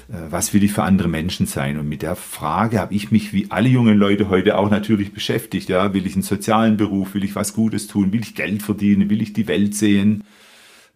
äh, 0.08 0.30
was 0.30 0.52
will 0.52 0.62
ich 0.62 0.72
für 0.72 0.82
andere 0.82 1.08
Menschen 1.08 1.46
sein? 1.46 1.78
Und 1.78 1.88
mit 1.88 2.02
der 2.02 2.16
Frage 2.16 2.80
habe 2.80 2.94
ich 2.94 3.10
mich, 3.10 3.32
wie 3.32 3.50
alle 3.50 3.68
jungen 3.68 3.96
Leute 3.96 4.28
heute 4.28 4.58
auch 4.58 4.70
natürlich 4.70 5.12
beschäftigt, 5.12 5.68
ja, 5.68 5.94
will 5.94 6.06
ich 6.06 6.14
einen 6.14 6.22
sozialen 6.22 6.76
Beruf, 6.76 7.14
will 7.14 7.24
ich 7.24 7.34
was 7.34 7.54
Gutes 7.54 7.86
tun, 7.86 8.12
will 8.12 8.20
ich 8.20 8.34
Geld 8.34 8.62
verdienen, 8.62 9.10
will 9.10 9.22
ich 9.22 9.32
die 9.32 9.48
Welt 9.48 9.74
sehen? 9.74 10.24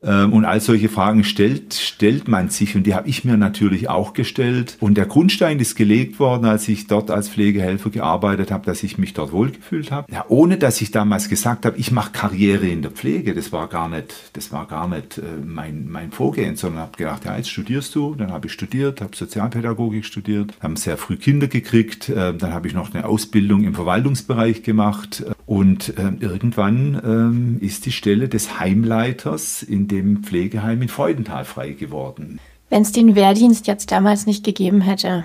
Ähm, 0.05 0.33
und 0.33 0.45
all 0.45 0.61
solche 0.61 0.89
Fragen 0.89 1.25
stellt, 1.25 1.75
stellt 1.75 2.29
man 2.29 2.49
sich 2.49 2.75
und 2.75 2.85
die 2.85 2.95
habe 2.95 3.09
ich 3.09 3.25
mir 3.25 3.37
natürlich 3.37 3.89
auch 3.89 4.13
gestellt. 4.13 4.77
Und 4.81 4.97
der 4.97 5.07
Grundstein 5.07 5.59
ist 5.61 5.77
gelegt 5.77 6.19
worden, 6.19 6.45
als 6.45 6.69
ich 6.69 6.87
dort 6.87 7.11
als 7.11 7.29
Pflegehelfer 7.29 7.91
gearbeitet 7.91 8.51
habe, 8.51 8.67
dass 8.67 8.83
ich 8.83 8.99
mich 8.99 9.15
dort 9.15 9.33
wohlgefühlt 9.33 9.91
habe. 9.91 10.13
Ja, 10.13 10.25
ohne 10.29 10.57
dass 10.59 10.81
ich 10.81 10.91
damals 10.91 11.29
gesagt 11.29 11.65
habe, 11.67 11.79
ich 11.79 11.93
mache 11.93 12.13
Karriere 12.13 12.67
in 12.67 12.83
der 12.83 12.91
Pflege. 12.91 13.35
Das 13.35 13.53
war 13.53 13.69
gar 13.69 13.89
nicht, 13.89 14.31
das 14.33 14.53
war 14.53 14.67
gar 14.67 14.89
nicht 14.89 15.19
äh, 15.19 15.23
mein, 15.45 15.89
mein 15.89 16.11
Vorgehen, 16.11 16.57
sondern 16.57 16.83
habe 16.83 16.97
gedacht, 16.97 17.25
ja, 17.25 17.37
jetzt 17.37 17.51
studierst 17.51 17.95
du. 17.95 18.15
Dann 18.15 18.33
habe 18.33 18.47
ich 18.47 18.53
studiert, 18.53 19.01
habe 19.01 19.17
Sozialpädagogik 19.17 20.05
studiert, 20.05 20.53
haben 20.61 20.77
sehr 20.77 20.97
früh 20.97 21.17
Kinder 21.17 21.47
gekriegt. 21.47 22.09
Äh, 22.09 22.35
dann 22.35 22.53
habe 22.53 22.67
ich 22.67 22.75
noch 22.75 22.93
eine 22.93 23.05
Ausbildung 23.05 23.63
im 23.65 23.75
Verwaltungsbereich 23.75 24.63
gemacht. 24.63 25.25
Und 25.47 25.99
äh, 25.99 26.13
irgendwann 26.21 27.59
äh, 27.61 27.65
ist 27.65 27.87
die 27.87 27.93
Stelle 27.93 28.29
des 28.29 28.61
Heimleiters 28.61 29.63
in 29.63 29.89
dem 29.89 30.23
Pflegeheim 30.23 30.83
in 30.83 30.89
Freudenthal 30.89 31.45
frei 31.45 31.73
geworden. 31.73 32.39
Wenn 32.71 32.83
es 32.83 32.93
den 32.93 33.15
Wehrdienst 33.15 33.67
jetzt 33.67 33.91
damals 33.91 34.27
nicht 34.27 34.45
gegeben 34.45 34.81
hätte, 34.81 35.25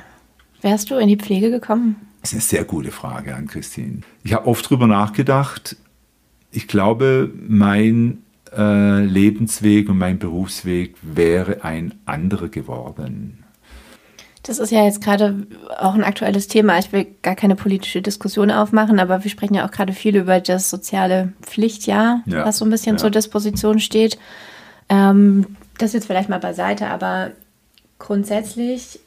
wärst 0.61 0.91
du 0.91 0.95
in 0.95 1.07
die 1.07 1.17
Pflege 1.17 1.49
gekommen? 1.49 1.95
Das 2.21 2.31
ist 2.31 2.33
eine 2.33 2.41
sehr 2.41 2.63
gute 2.65 2.91
Frage 2.91 3.35
an 3.35 3.47
Christine. 3.47 4.01
Ich 4.23 4.33
habe 4.33 4.47
oft 4.47 4.65
darüber 4.65 4.87
nachgedacht. 4.87 5.77
Ich 6.51 6.67
glaube, 6.67 7.31
mein 7.47 8.23
äh, 8.55 9.03
Lebensweg 9.03 9.89
und 9.89 9.97
mein 9.97 10.19
Berufsweg 10.19 10.95
wäre 11.01 11.63
ein 11.63 11.93
anderer 12.05 12.49
geworden. 12.49 13.45
Das 14.47 14.59
ist 14.59 14.71
ja 14.71 14.85
jetzt 14.85 15.01
gerade 15.01 15.45
auch 15.77 15.93
ein 15.93 16.05
aktuelles 16.05 16.47
Thema. 16.47 16.79
Ich 16.79 16.93
will 16.93 17.05
gar 17.21 17.35
keine 17.35 17.57
politische 17.57 18.01
Diskussion 18.01 18.49
aufmachen, 18.49 18.97
aber 18.97 19.25
wir 19.25 19.29
sprechen 19.29 19.55
ja 19.55 19.67
auch 19.67 19.71
gerade 19.71 19.91
viel 19.91 20.15
über 20.15 20.39
das 20.39 20.69
soziale 20.69 21.33
Pflichtjahr, 21.41 22.21
ja, 22.25 22.45
was 22.45 22.57
so 22.57 22.65
ein 22.65 22.69
bisschen 22.69 22.95
ja. 22.95 22.97
zur 22.97 23.09
Disposition 23.09 23.79
steht. 23.79 24.17
Ähm, 24.87 25.57
das 25.77 25.91
jetzt 25.91 26.07
vielleicht 26.07 26.29
mal 26.29 26.39
beiseite, 26.39 26.87
aber 26.87 27.31
grundsätzlich 27.99 28.99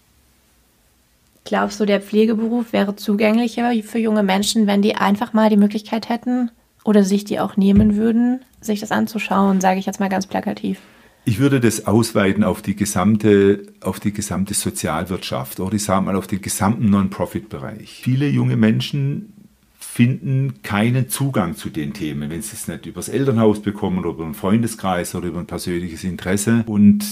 glaubst 1.44 1.80
du, 1.80 1.87
der 1.87 2.02
Pflegeberuf 2.02 2.75
wäre 2.75 2.94
zugänglicher 2.94 3.73
für 3.82 3.99
junge 3.99 4.23
Menschen, 4.23 4.66
wenn 4.66 4.82
die 4.82 4.97
einfach 4.97 5.32
mal 5.32 5.49
die 5.49 5.56
Möglichkeit 5.56 6.11
hätten 6.11 6.50
oder 6.85 7.02
sich 7.02 7.25
die 7.25 7.40
auch 7.40 7.56
nehmen 7.56 7.97
würden, 7.97 8.44
sich 8.61 8.80
das 8.80 8.92
anzuschauen, 8.92 9.62
sage 9.62 9.78
ich 9.78 9.87
jetzt 9.87 10.00
mal 10.00 10.11
ganz 10.11 10.26
plakativ? 10.26 10.80
Ich 11.24 11.38
würde 11.38 11.60
das 11.60 11.86
ausweiten 11.86 12.44
auf 12.44 12.62
die 12.62 12.74
gesamte, 12.74 13.66
auf 13.80 14.00
die 14.00 14.12
gesamte 14.12 14.54
Sozialwirtschaft 14.54 15.60
oder 15.60 15.74
ich 15.74 15.84
sage 15.84 16.04
mal 16.04 16.16
auf 16.16 16.26
den 16.26 16.40
gesamten 16.40 16.90
Non-Profit-Bereich. 16.90 18.00
Viele 18.02 18.28
junge 18.28 18.56
Menschen 18.56 19.32
finden 19.78 20.62
keinen 20.62 21.08
Zugang 21.08 21.56
zu 21.56 21.68
den 21.68 21.92
Themen, 21.92 22.30
wenn 22.30 22.42
sie 22.42 22.54
es 22.54 22.68
nicht 22.68 22.86
übers 22.86 23.08
Elternhaus 23.08 23.60
bekommen 23.60 23.98
oder 23.98 24.10
über 24.10 24.24
einen 24.24 24.34
Freundeskreis 24.34 25.14
oder 25.14 25.28
über 25.28 25.40
ein 25.40 25.46
persönliches 25.46 26.04
Interesse. 26.04 26.64
Und 26.66 27.04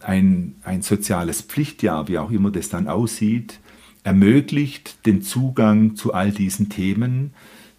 ein, 0.00 0.54
ein 0.64 0.82
soziales 0.82 1.42
Pflichtjahr, 1.42 2.08
wie 2.08 2.18
auch 2.18 2.30
immer 2.30 2.50
das 2.50 2.68
dann 2.68 2.88
aussieht, 2.88 3.60
ermöglicht 4.02 5.06
den 5.06 5.22
Zugang 5.22 5.96
zu 5.96 6.12
all 6.12 6.30
diesen 6.30 6.68
Themen, 6.68 7.32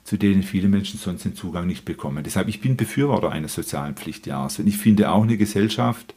zu 0.05 0.17
denen 0.17 0.43
viele 0.43 0.69
Menschen 0.69 0.99
sonst 0.99 1.25
den 1.25 1.35
Zugang 1.35 1.65
nicht 1.65 1.83
bekommen. 1.83 2.23
Deshalb, 2.23 2.47
ich 2.47 2.61
bin 2.61 2.77
Befürworter 2.77 3.31
eines 3.31 3.55
sozialen 3.55 3.95
Pflichtjahres. 3.95 4.59
Und 4.59 4.67
ich 4.67 4.77
finde 4.77 5.11
auch 5.11 5.23
eine 5.23 5.35
Gesellschaft, 5.35 6.13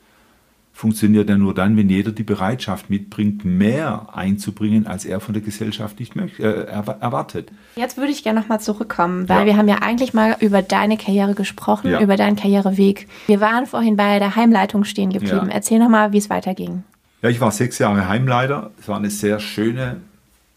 funktioniert 0.75 1.28
ja 1.30 1.38
nur 1.38 1.54
dann, 1.54 1.76
wenn 1.78 1.88
jeder 1.88 2.12
die 2.12 2.23
Bereitschaft 2.23 2.90
mitbringt, 2.90 3.47
mehr 3.47 4.11
einzubringen, 4.12 4.87
als 4.87 5.07
er 5.07 5.21
von 5.21 5.33
der 5.33 5.42
Gesellschaft 5.42 5.99
nicht 6.00 6.16
möchte, 6.16 6.42
äh, 6.42 7.00
erwartet. 7.00 7.50
Jetzt 7.76 7.97
würde 7.97 8.12
ich 8.12 8.23
gerne 8.23 8.40
nochmal 8.40 8.61
zurückkommen, 8.61 9.26
weil 9.28 9.40
ja. 9.40 9.47
wir 9.47 9.57
haben 9.57 9.68
ja 9.68 9.76
eigentlich 9.76 10.12
mal 10.12 10.37
über 10.40 10.61
deine 10.61 10.99
Karriere 10.99 11.35
gesprochen, 11.35 11.90
ja. 11.90 12.00
über 12.00 12.16
deinen 12.16 12.37
Karriereweg. 12.37 13.09
Wir 13.26 13.40
waren 13.40 13.66
vorhin 13.66 13.97
bei 13.97 14.18
der 14.18 14.37
Heimleitung 14.37 14.85
stehen 14.85 15.11
geblieben. 15.11 15.49
Ja. 15.49 15.54
Erzähl 15.54 15.78
nochmal, 15.78 16.12
wie 16.12 16.18
es 16.18 16.28
weiterging. 16.28 16.85
Ja, 17.23 17.30
ich 17.30 17.40
war 17.40 17.50
sechs 17.52 17.78
Jahre 17.78 18.07
Heimleiter. 18.07 18.71
Es 18.78 18.87
war 18.87 18.99
eine 18.99 19.11
sehr 19.11 19.40
schöne, 19.40 19.97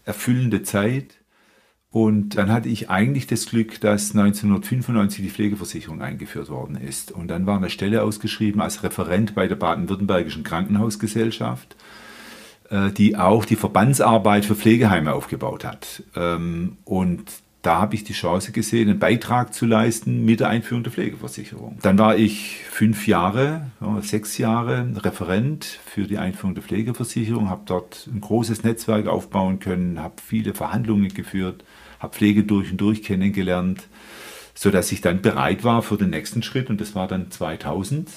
erfüllende 0.04 0.62
Zeit. 0.62 1.14
Und 1.92 2.38
dann 2.38 2.50
hatte 2.50 2.70
ich 2.70 2.88
eigentlich 2.88 3.26
das 3.26 3.44
Glück, 3.44 3.78
dass 3.82 4.16
1995 4.16 5.22
die 5.22 5.30
Pflegeversicherung 5.30 6.00
eingeführt 6.00 6.48
worden 6.48 6.76
ist. 6.76 7.12
Und 7.12 7.28
dann 7.28 7.44
war 7.44 7.58
eine 7.58 7.68
Stelle 7.68 8.02
ausgeschrieben 8.02 8.62
als 8.62 8.82
Referent 8.82 9.34
bei 9.34 9.46
der 9.46 9.56
Baden-Württembergischen 9.56 10.42
Krankenhausgesellschaft, 10.42 11.76
äh, 12.70 12.90
die 12.92 13.18
auch 13.18 13.44
die 13.44 13.56
Verbandsarbeit 13.56 14.46
für 14.46 14.54
Pflegeheime 14.54 15.12
aufgebaut 15.12 15.66
hat. 15.66 16.02
Ähm, 16.16 16.78
und 16.86 17.24
da 17.60 17.78
habe 17.78 17.94
ich 17.94 18.04
die 18.04 18.14
Chance 18.14 18.52
gesehen, 18.52 18.88
einen 18.88 18.98
Beitrag 18.98 19.52
zu 19.52 19.66
leisten 19.66 20.24
mit 20.24 20.40
der 20.40 20.48
Einführung 20.48 20.84
der 20.84 20.92
Pflegeversicherung. 20.92 21.78
Dann 21.82 21.98
war 21.98 22.16
ich 22.16 22.64
fünf 22.70 23.06
Jahre, 23.06 23.66
sechs 24.00 24.38
Jahre 24.38 24.88
Referent 24.96 25.78
für 25.84 26.04
die 26.04 26.18
Einführung 26.18 26.54
der 26.54 26.64
Pflegeversicherung, 26.64 27.50
habe 27.50 27.62
dort 27.66 28.08
ein 28.12 28.20
großes 28.20 28.64
Netzwerk 28.64 29.06
aufbauen 29.06 29.60
können, 29.60 30.00
habe 30.00 30.14
viele 30.24 30.54
Verhandlungen 30.54 31.14
geführt, 31.14 31.62
habe 32.02 32.14
Pflege 32.14 32.42
durch 32.42 32.72
und 32.72 32.80
durch 32.80 33.02
kennengelernt, 33.02 33.84
sodass 34.54 34.92
ich 34.92 35.00
dann 35.00 35.22
bereit 35.22 35.64
war 35.64 35.82
für 35.82 35.96
den 35.96 36.10
nächsten 36.10 36.42
Schritt 36.42 36.68
und 36.68 36.80
das 36.80 36.94
war 36.94 37.06
dann 37.06 37.30
2000, 37.30 38.10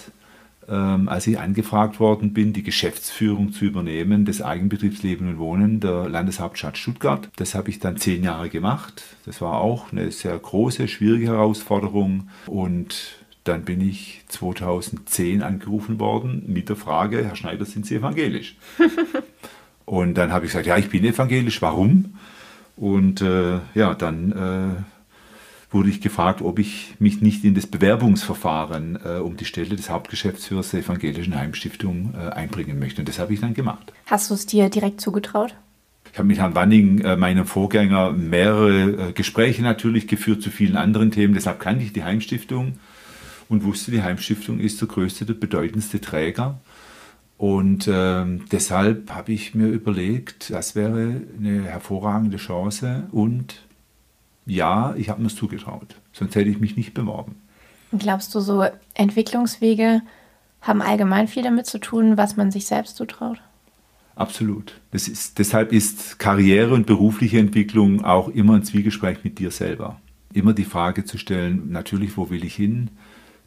ähm, 0.67 1.07
als 1.07 1.27
ich 1.27 1.39
angefragt 1.39 1.99
worden 1.99 2.33
bin, 2.33 2.51
die 2.51 2.63
Geschäftsführung 2.63 3.53
zu 3.53 3.65
übernehmen 3.65 4.25
des 4.25 4.41
Eigenbetriebs 4.41 5.03
Leben 5.03 5.29
und 5.29 5.37
Wohnen 5.37 5.79
der 5.79 6.09
Landeshauptstadt 6.09 6.77
Stuttgart. 6.77 7.29
Das 7.35 7.53
habe 7.53 7.69
ich 7.69 7.79
dann 7.79 7.97
zehn 7.97 8.23
Jahre 8.23 8.49
gemacht. 8.49 9.03
Das 9.25 9.41
war 9.41 9.61
auch 9.61 9.91
eine 9.91 10.11
sehr 10.11 10.37
große, 10.37 10.87
schwierige 10.87 11.27
Herausforderung 11.27 12.29
und 12.47 13.19
dann 13.43 13.63
bin 13.63 13.79
ich 13.79 14.23
2010 14.29 15.43
angerufen 15.43 15.99
worden 15.99 16.45
mit 16.47 16.67
der 16.69 16.75
Frage, 16.75 17.23
Herr 17.23 17.35
Schneider, 17.35 17.65
sind 17.65 17.85
Sie 17.85 17.95
evangelisch? 17.95 18.57
und 19.85 20.15
dann 20.15 20.33
habe 20.33 20.45
ich 20.45 20.51
gesagt, 20.51 20.65
ja, 20.65 20.77
ich 20.77 20.89
bin 20.89 21.05
evangelisch. 21.05 21.61
Warum? 21.61 22.15
Und 22.75 23.21
äh, 23.21 23.59
ja, 23.73 23.93
dann 23.93 24.31
äh, 24.31 25.73
wurde 25.73 25.89
ich 25.89 26.01
gefragt, 26.01 26.41
ob 26.41 26.59
ich 26.59 26.95
mich 26.99 27.21
nicht 27.21 27.43
in 27.43 27.55
das 27.55 27.67
Bewerbungsverfahren 27.67 28.99
äh, 29.03 29.19
um 29.19 29.37
die 29.37 29.45
Stelle 29.45 29.75
des 29.75 29.89
Hauptgeschäftsführers 29.89 30.71
der 30.71 30.81
Evangelischen 30.81 31.35
Heimstiftung 31.35 32.13
äh, 32.15 32.29
einbringen 32.31 32.79
möchte. 32.79 33.01
Und 33.01 33.09
das 33.09 33.19
habe 33.19 33.33
ich 33.33 33.41
dann 33.41 33.53
gemacht. 33.53 33.93
Hast 34.07 34.29
du 34.29 34.33
es 34.33 34.45
dir 34.45 34.69
direkt 34.69 35.01
zugetraut? 35.01 35.55
Ich 36.11 36.17
habe 36.17 36.27
mit 36.27 36.37
Herrn 36.37 36.55
Wanning, 36.55 36.99
äh, 36.99 37.17
meinem 37.17 37.45
Vorgänger, 37.45 38.11
mehrere 38.11 39.09
äh, 39.09 39.11
Gespräche 39.11 39.61
natürlich 39.63 40.07
geführt 40.07 40.41
zu 40.41 40.49
vielen 40.49 40.77
anderen 40.77 41.11
Themen. 41.11 41.33
Deshalb 41.33 41.59
kannte 41.59 41.83
ich 41.83 41.93
die 41.93 42.03
Heimstiftung 42.03 42.79
und 43.49 43.63
wusste, 43.63 43.91
die 43.91 44.01
Heimstiftung 44.01 44.59
ist 44.59 44.79
der 44.79 44.87
größte, 44.87 45.25
der 45.25 45.33
bedeutendste 45.33 45.99
Träger 45.99 46.59
und 47.37 47.87
äh, 47.87 48.25
deshalb 48.51 49.11
habe 49.11 49.33
ich 49.33 49.55
mir 49.55 49.67
überlegt, 49.67 50.51
das 50.51 50.75
wäre 50.75 51.21
eine 51.37 51.63
hervorragende 51.63 52.37
Chance 52.37 53.07
und 53.11 53.61
ja, 54.45 54.93
ich 54.95 55.09
habe 55.09 55.21
mir 55.21 55.27
es 55.27 55.35
zugetraut. 55.35 55.95
Sonst 56.13 56.35
hätte 56.35 56.49
ich 56.49 56.59
mich 56.59 56.77
nicht 56.77 56.93
beworben. 56.93 57.35
Glaubst 57.97 58.33
du, 58.35 58.39
so 58.39 58.65
Entwicklungswege 58.93 60.01
haben 60.61 60.81
allgemein 60.81 61.27
viel 61.27 61.43
damit 61.43 61.65
zu 61.65 61.79
tun, 61.79 62.17
was 62.17 62.37
man 62.37 62.51
sich 62.51 62.65
selbst 62.65 62.95
zutraut? 62.95 63.41
Absolut. 64.15 64.79
Ist, 64.91 65.37
deshalb 65.39 65.73
ist 65.73 66.19
Karriere 66.19 66.73
und 66.73 66.87
berufliche 66.87 67.37
Entwicklung 67.37 68.03
auch 68.05 68.29
immer 68.29 68.55
ein 68.55 68.63
Zwiegespräch 68.63 69.23
mit 69.23 69.39
dir 69.39 69.51
selber. 69.51 69.99
Immer 70.33 70.53
die 70.53 70.63
Frage 70.63 71.05
zu 71.05 71.17
stellen, 71.17 71.71
natürlich, 71.71 72.17
wo 72.17 72.29
will 72.29 72.45
ich 72.45 72.55
hin? 72.55 72.89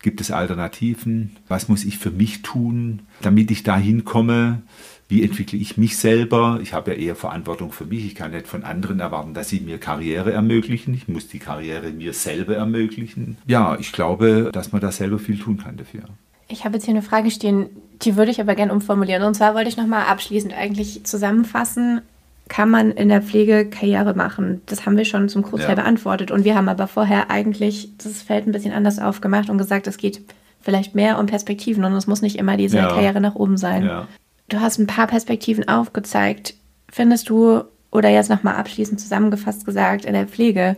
Gibt 0.01 0.21
es 0.21 0.31
Alternativen? 0.31 1.37
Was 1.49 1.69
muss 1.69 1.85
ich 1.85 1.99
für 1.99 2.11
mich 2.11 2.43
tun, 2.43 3.01
damit 3.21 3.51
ich 3.51 3.63
dahin 3.63 4.05
komme? 4.05 4.63
Wie 5.09 5.23
entwickle 5.23 5.59
ich 5.59 5.79
mich 5.79 5.97
selber? 5.97 6.61
Ich 6.63 6.75
habe 6.75 6.93
ja 6.93 6.97
eher 6.99 7.17
Verantwortung 7.17 7.73
für 7.73 7.87
mich. 7.87 8.05
Ich 8.05 8.15
kann 8.15 8.33
nicht 8.33 8.47
von 8.47 8.63
anderen 8.63 9.01
erwarten, 9.01 9.33
dass 9.33 9.49
sie 9.49 9.61
mir 9.61 9.79
Karriere 9.79 10.33
ermöglichen. 10.33 10.93
Ich 10.93 11.09
muss 11.09 11.29
die 11.29 11.39
Karriere 11.39 11.91
mir 11.91 12.13
selber 12.13 12.57
ermöglichen. 12.57 13.39
Ja, 13.47 13.77
ich 13.79 13.93
glaube, 13.93 14.51
dass 14.53 14.73
man 14.73 14.83
da 14.83 14.93
selber 14.93 15.19
viel 15.19 15.39
tun 15.39 15.57
kann 15.57 15.79
dafür. 15.79 16.03
Ich 16.47 16.65
habe 16.65 16.75
jetzt 16.75 16.85
hier 16.85 16.95
eine 16.95 17.03
Frage 17.03 17.31
stehen, 17.31 17.71
die 18.03 18.17
würde 18.17 18.31
ich 18.31 18.41
aber 18.41 18.55
gerne 18.55 18.73
umformulieren. 18.73 19.23
Und 19.23 19.35
zwar 19.35 19.55
wollte 19.55 19.69
ich 19.69 19.77
nochmal 19.77 20.07
abschließend 20.07 20.53
eigentlich 20.53 21.05
zusammenfassen, 21.05 22.03
kann 22.49 22.71
man 22.71 22.91
in 22.93 23.09
der 23.09 23.23
Pflege 23.23 23.69
Karriere 23.69 24.15
machen? 24.15 24.63
Das 24.67 24.87
haben 24.87 24.97
wir 24.97 25.05
schon 25.05 25.29
zum 25.29 25.43
Großteil 25.43 25.77
ja. 25.77 25.83
beantwortet. 25.83 26.31
Und 26.31 26.45
wir 26.45 26.55
haben 26.55 26.69
aber 26.69 26.87
vorher 26.87 27.31
eigentlich 27.31 27.91
das 27.99 28.23
Feld 28.23 28.47
ein 28.47 28.53
bisschen 28.53 28.73
anders 28.73 28.99
aufgemacht 28.99 29.51
und 29.51 29.59
gesagt, 29.59 29.87
es 29.87 29.99
geht 29.99 30.23
vielleicht 30.61 30.95
mehr 30.95 31.19
um 31.19 31.27
Perspektiven 31.27 31.85
und 31.85 31.93
es 31.93 32.07
muss 32.07 32.23
nicht 32.23 32.37
immer 32.37 32.57
diese 32.57 32.79
ja. 32.79 32.89
Karriere 32.89 33.21
nach 33.21 33.35
oben 33.35 33.57
sein. 33.57 33.85
Ja. 33.85 34.09
Du 34.49 34.61
hast 34.61 34.79
ein 34.79 34.87
paar 34.87 35.07
Perspektiven 35.07 35.69
aufgezeigt. 35.69 36.55
Findest 36.91 37.29
du, 37.29 37.63
oder 37.91 38.09
jetzt 38.09 38.31
nochmal 38.31 38.57
abschließend 38.57 39.01
zusammengefasst 39.01 39.67
gesagt, 39.67 40.05
in 40.05 40.15
der 40.15 40.27
Pflege 40.27 40.77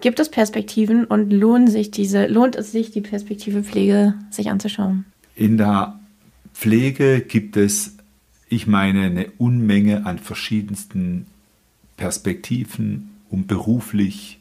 gibt 0.00 0.20
es 0.20 0.30
Perspektiven 0.30 1.04
und 1.04 1.30
lohnt, 1.30 1.70
sich 1.70 1.90
diese, 1.90 2.26
lohnt 2.26 2.56
es 2.56 2.72
sich, 2.72 2.90
die 2.90 3.00
Perspektive 3.00 3.62
Pflege 3.62 4.14
sich 4.30 4.50
anzuschauen? 4.50 5.06
In 5.34 5.56
der 5.56 5.98
Pflege 6.52 7.20
gibt 7.20 7.56
es, 7.56 7.96
ich 8.52 8.66
meine, 8.66 9.04
eine 9.04 9.30
Unmenge 9.38 10.04
an 10.04 10.18
verschiedensten 10.18 11.26
Perspektiven, 11.96 13.10
um 13.30 13.46
beruflich 13.46 14.40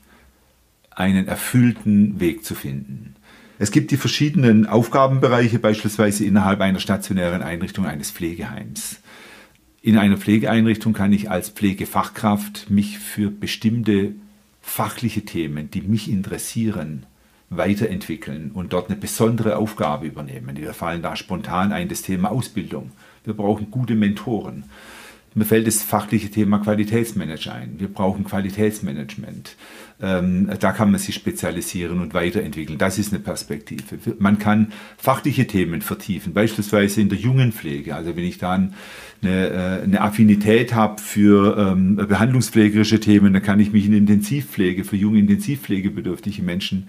einen 0.89 1.27
erfüllten 1.27 2.19
Weg 2.19 2.43
zu 2.43 2.53
finden. 2.53 3.15
Es 3.57 3.71
gibt 3.71 3.91
die 3.91 3.97
verschiedenen 3.97 4.65
Aufgabenbereiche, 4.65 5.59
beispielsweise 5.59 6.25
innerhalb 6.25 6.59
einer 6.59 6.81
stationären 6.81 7.41
Einrichtung 7.41 7.85
eines 7.85 8.11
Pflegeheims. 8.11 8.97
In 9.81 9.97
einer 9.97 10.17
Pflegeeinrichtung 10.17 10.91
kann 10.91 11.13
ich 11.13 11.31
als 11.31 11.49
Pflegefachkraft 11.49 12.69
mich 12.69 12.99
für 12.99 13.31
bestimmte 13.31 14.13
fachliche 14.61 15.23
Themen, 15.23 15.71
die 15.71 15.81
mich 15.81 16.11
interessieren, 16.11 17.05
weiterentwickeln 17.49 18.51
und 18.53 18.73
dort 18.73 18.89
eine 18.89 18.99
besondere 18.99 19.55
Aufgabe 19.55 20.05
übernehmen. 20.05 20.57
Wir 20.57 20.73
fallen 20.73 21.01
da 21.01 21.15
spontan 21.15 21.71
ein, 21.71 21.87
das 21.87 22.01
Thema 22.01 22.29
Ausbildung. 22.31 22.91
Wir 23.23 23.33
brauchen 23.33 23.69
gute 23.69 23.95
Mentoren. 23.95 24.63
Mir 25.33 25.45
fällt 25.45 25.65
das 25.65 25.81
fachliche 25.81 26.29
Thema 26.29 26.59
Qualitätsmanager 26.59 27.53
ein. 27.53 27.75
Wir 27.77 27.87
brauchen 27.87 28.25
Qualitätsmanagement. 28.25 29.55
Ähm, 30.01 30.49
da 30.59 30.73
kann 30.73 30.91
man 30.91 30.99
sich 30.99 31.15
spezialisieren 31.15 32.01
und 32.01 32.13
weiterentwickeln. 32.13 32.77
Das 32.77 32.99
ist 32.99 33.13
eine 33.13 33.21
Perspektive. 33.21 34.15
Man 34.19 34.39
kann 34.39 34.73
fachliche 34.97 35.47
Themen 35.47 35.81
vertiefen, 35.81 36.33
beispielsweise 36.33 36.99
in 36.99 37.07
der 37.07 37.17
jungen 37.17 37.53
Pflege. 37.53 37.95
Also 37.95 38.15
wenn 38.17 38.25
ich 38.25 38.39
dann 38.39 38.73
eine, 39.21 39.49
äh, 39.49 39.83
eine 39.83 40.01
Affinität 40.01 40.73
habe 40.73 40.99
für 40.99 41.55
ähm, 41.57 41.95
behandlungspflegerische 41.95 42.99
Themen, 42.99 43.31
dann 43.31 43.43
kann 43.43 43.61
ich 43.61 43.71
mich 43.71 43.85
in 43.85 43.93
Intensivpflege, 43.93 44.83
für 44.83 44.97
junge 44.97 45.19
intensivpflegebedürftige 45.19 46.41
Menschen 46.41 46.87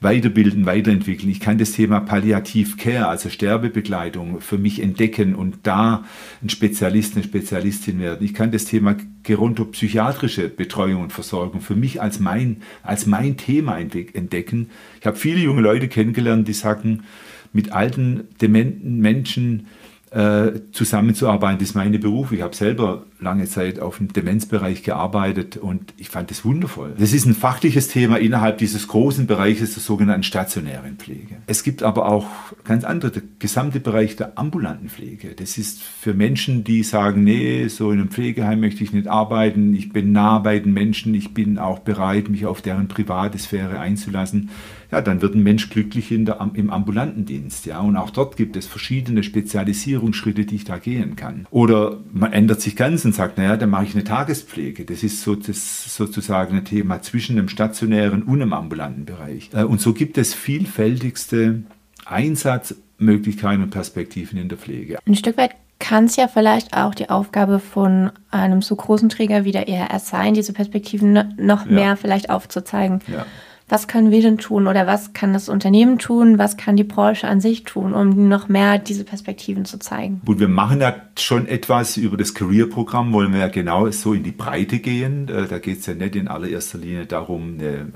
weiterbilden, 0.00 0.66
weiterentwickeln. 0.66 1.30
Ich 1.30 1.40
kann 1.40 1.58
das 1.58 1.72
Thema 1.72 2.00
Palliativ 2.00 2.76
Care, 2.76 3.08
also 3.08 3.30
Sterbebegleitung, 3.30 4.40
für 4.40 4.58
mich 4.58 4.80
entdecken 4.80 5.34
und 5.34 5.58
da 5.64 6.04
ein 6.42 6.48
Spezialist, 6.48 7.16
eine 7.16 7.24
Spezialistin 7.24 7.77
werden. 7.86 8.24
Ich 8.24 8.34
kann 8.34 8.50
das 8.50 8.64
Thema 8.64 8.96
gerontopsychiatrische 9.22 10.48
Betreuung 10.48 11.02
und 11.02 11.12
Versorgung 11.12 11.60
für 11.60 11.76
mich 11.76 12.00
als 12.00 12.20
mein, 12.20 12.62
als 12.82 13.06
mein 13.06 13.36
Thema 13.36 13.78
entdecken. 13.78 14.70
Ich 15.00 15.06
habe 15.06 15.16
viele 15.16 15.40
junge 15.40 15.62
Leute 15.62 15.88
kennengelernt, 15.88 16.48
die 16.48 16.52
sagen, 16.52 17.04
mit 17.52 17.72
alten, 17.72 18.28
dementen 18.40 18.98
Menschen 18.98 19.66
äh, 20.10 20.52
zusammenzuarbeiten. 20.72 21.58
Das 21.58 21.70
ist 21.70 21.74
meine 21.74 21.98
Beruf. 21.98 22.32
Ich 22.32 22.42
habe 22.42 22.54
selber 22.54 23.04
lange 23.20 23.46
Zeit 23.46 23.80
auf 23.80 23.98
dem 23.98 24.12
Demenzbereich 24.12 24.82
gearbeitet 24.82 25.56
und 25.56 25.92
ich 25.96 26.08
fand 26.08 26.30
das 26.30 26.44
wundervoll. 26.44 26.94
Das 26.98 27.12
ist 27.12 27.26
ein 27.26 27.34
fachliches 27.34 27.88
Thema 27.88 28.18
innerhalb 28.18 28.58
dieses 28.58 28.88
großen 28.88 29.26
Bereiches 29.26 29.74
der 29.74 29.82
sogenannten 29.82 30.22
stationären 30.22 30.96
Pflege. 30.96 31.36
Es 31.46 31.62
gibt 31.62 31.82
aber 31.82 32.06
auch 32.06 32.26
ganz 32.64 32.84
andere, 32.84 33.10
der 33.10 33.22
gesamte 33.38 33.80
Bereich 33.80 34.16
der 34.16 34.38
ambulanten 34.38 34.88
Pflege. 34.88 35.34
Das 35.34 35.58
ist 35.58 35.82
für 35.82 36.14
Menschen, 36.14 36.64
die 36.64 36.82
sagen, 36.82 37.24
nee, 37.24 37.66
so 37.68 37.90
in 37.90 38.00
einem 38.00 38.10
Pflegeheim 38.10 38.60
möchte 38.60 38.84
ich 38.84 38.92
nicht 38.92 39.08
arbeiten, 39.08 39.74
ich 39.74 39.92
bin 39.92 40.12
nah 40.12 40.38
bei 40.38 40.58
den 40.58 40.72
Menschen, 40.72 41.14
ich 41.14 41.34
bin 41.34 41.58
auch 41.58 41.80
bereit, 41.80 42.28
mich 42.28 42.46
auf 42.46 42.62
deren 42.62 42.88
private 42.88 43.38
Sphäre 43.38 43.80
einzulassen 43.80 44.50
ja, 44.90 45.02
dann 45.02 45.20
wird 45.20 45.34
ein 45.34 45.42
Mensch 45.42 45.68
glücklich 45.68 46.10
in 46.10 46.24
der, 46.24 46.50
im 46.54 46.70
ambulanten 46.70 47.26
Dienst. 47.26 47.66
Ja, 47.66 47.80
und 47.80 47.96
auch 47.96 48.10
dort 48.10 48.36
gibt 48.36 48.56
es 48.56 48.66
verschiedene 48.66 49.22
Spezialisierungsschritte, 49.22 50.46
die 50.46 50.56
ich 50.56 50.64
da 50.64 50.78
gehen 50.78 51.14
kann. 51.14 51.46
Oder 51.50 51.98
man 52.12 52.32
ändert 52.32 52.62
sich 52.62 52.74
ganz 52.74 53.04
und 53.08 53.14
sagt, 53.14 53.38
naja, 53.38 53.56
dann 53.56 53.70
mache 53.70 53.84
ich 53.84 53.94
eine 53.94 54.04
Tagespflege. 54.04 54.84
Das 54.84 55.02
ist 55.02 55.22
so, 55.22 55.34
das 55.34 55.94
sozusagen 55.96 56.56
ein 56.56 56.64
Thema 56.64 57.02
zwischen 57.02 57.36
dem 57.36 57.48
stationären 57.48 58.22
und 58.22 58.40
dem 58.40 58.52
ambulanten 58.52 59.04
Bereich. 59.04 59.50
Äh, 59.52 59.64
und 59.64 59.80
so 59.80 59.92
gibt 59.92 60.18
es 60.18 60.34
vielfältigste 60.34 61.62
Einsatzmöglichkeiten 62.04 63.62
und 63.62 63.70
Perspektiven 63.70 64.38
in 64.38 64.48
der 64.48 64.58
Pflege. 64.58 64.98
Ein 65.06 65.14
Stück 65.14 65.36
weit 65.36 65.52
kann 65.78 66.04
es 66.04 66.16
ja 66.16 66.28
vielleicht 66.28 66.76
auch 66.76 66.94
die 66.94 67.08
Aufgabe 67.08 67.60
von 67.60 68.10
einem 68.30 68.62
so 68.62 68.74
großen 68.76 69.08
Träger 69.08 69.44
wie 69.44 69.52
der 69.52 69.68
ERS 69.68 70.08
sein, 70.08 70.34
diese 70.34 70.52
Perspektiven 70.52 71.34
noch 71.38 71.66
mehr 71.66 71.84
ja. 71.84 71.96
vielleicht 71.96 72.30
aufzuzeigen. 72.30 73.00
Ja 73.06 73.26
was 73.68 73.86
können 73.86 74.10
wir 74.10 74.22
denn 74.22 74.38
tun 74.38 74.66
oder 74.66 74.86
was 74.86 75.12
kann 75.12 75.32
das 75.32 75.48
Unternehmen 75.48 75.98
tun, 75.98 76.38
was 76.38 76.56
kann 76.56 76.76
die 76.76 76.84
Branche 76.84 77.28
an 77.28 77.40
sich 77.40 77.64
tun, 77.64 77.92
um 77.92 78.28
noch 78.28 78.48
mehr 78.48 78.78
diese 78.78 79.04
Perspektiven 79.04 79.66
zu 79.66 79.78
zeigen? 79.78 80.22
Gut, 80.24 80.40
wir 80.40 80.48
machen 80.48 80.80
ja 80.80 80.94
schon 81.18 81.46
etwas 81.46 81.96
über 81.98 82.16
das 82.16 82.34
Career-Programm, 82.34 83.12
wollen 83.12 83.32
wir 83.32 83.40
ja 83.40 83.48
genau 83.48 83.90
so 83.90 84.14
in 84.14 84.22
die 84.22 84.32
Breite 84.32 84.78
gehen. 84.78 85.28
Äh, 85.28 85.46
da 85.46 85.58
geht 85.58 85.80
es 85.80 85.86
ja 85.86 85.94
nicht 85.94 86.16
in 86.16 86.28
allererster 86.28 86.78
Linie 86.78 87.06
darum, 87.06 87.56
eine 87.58 87.66
äh, 87.66 87.86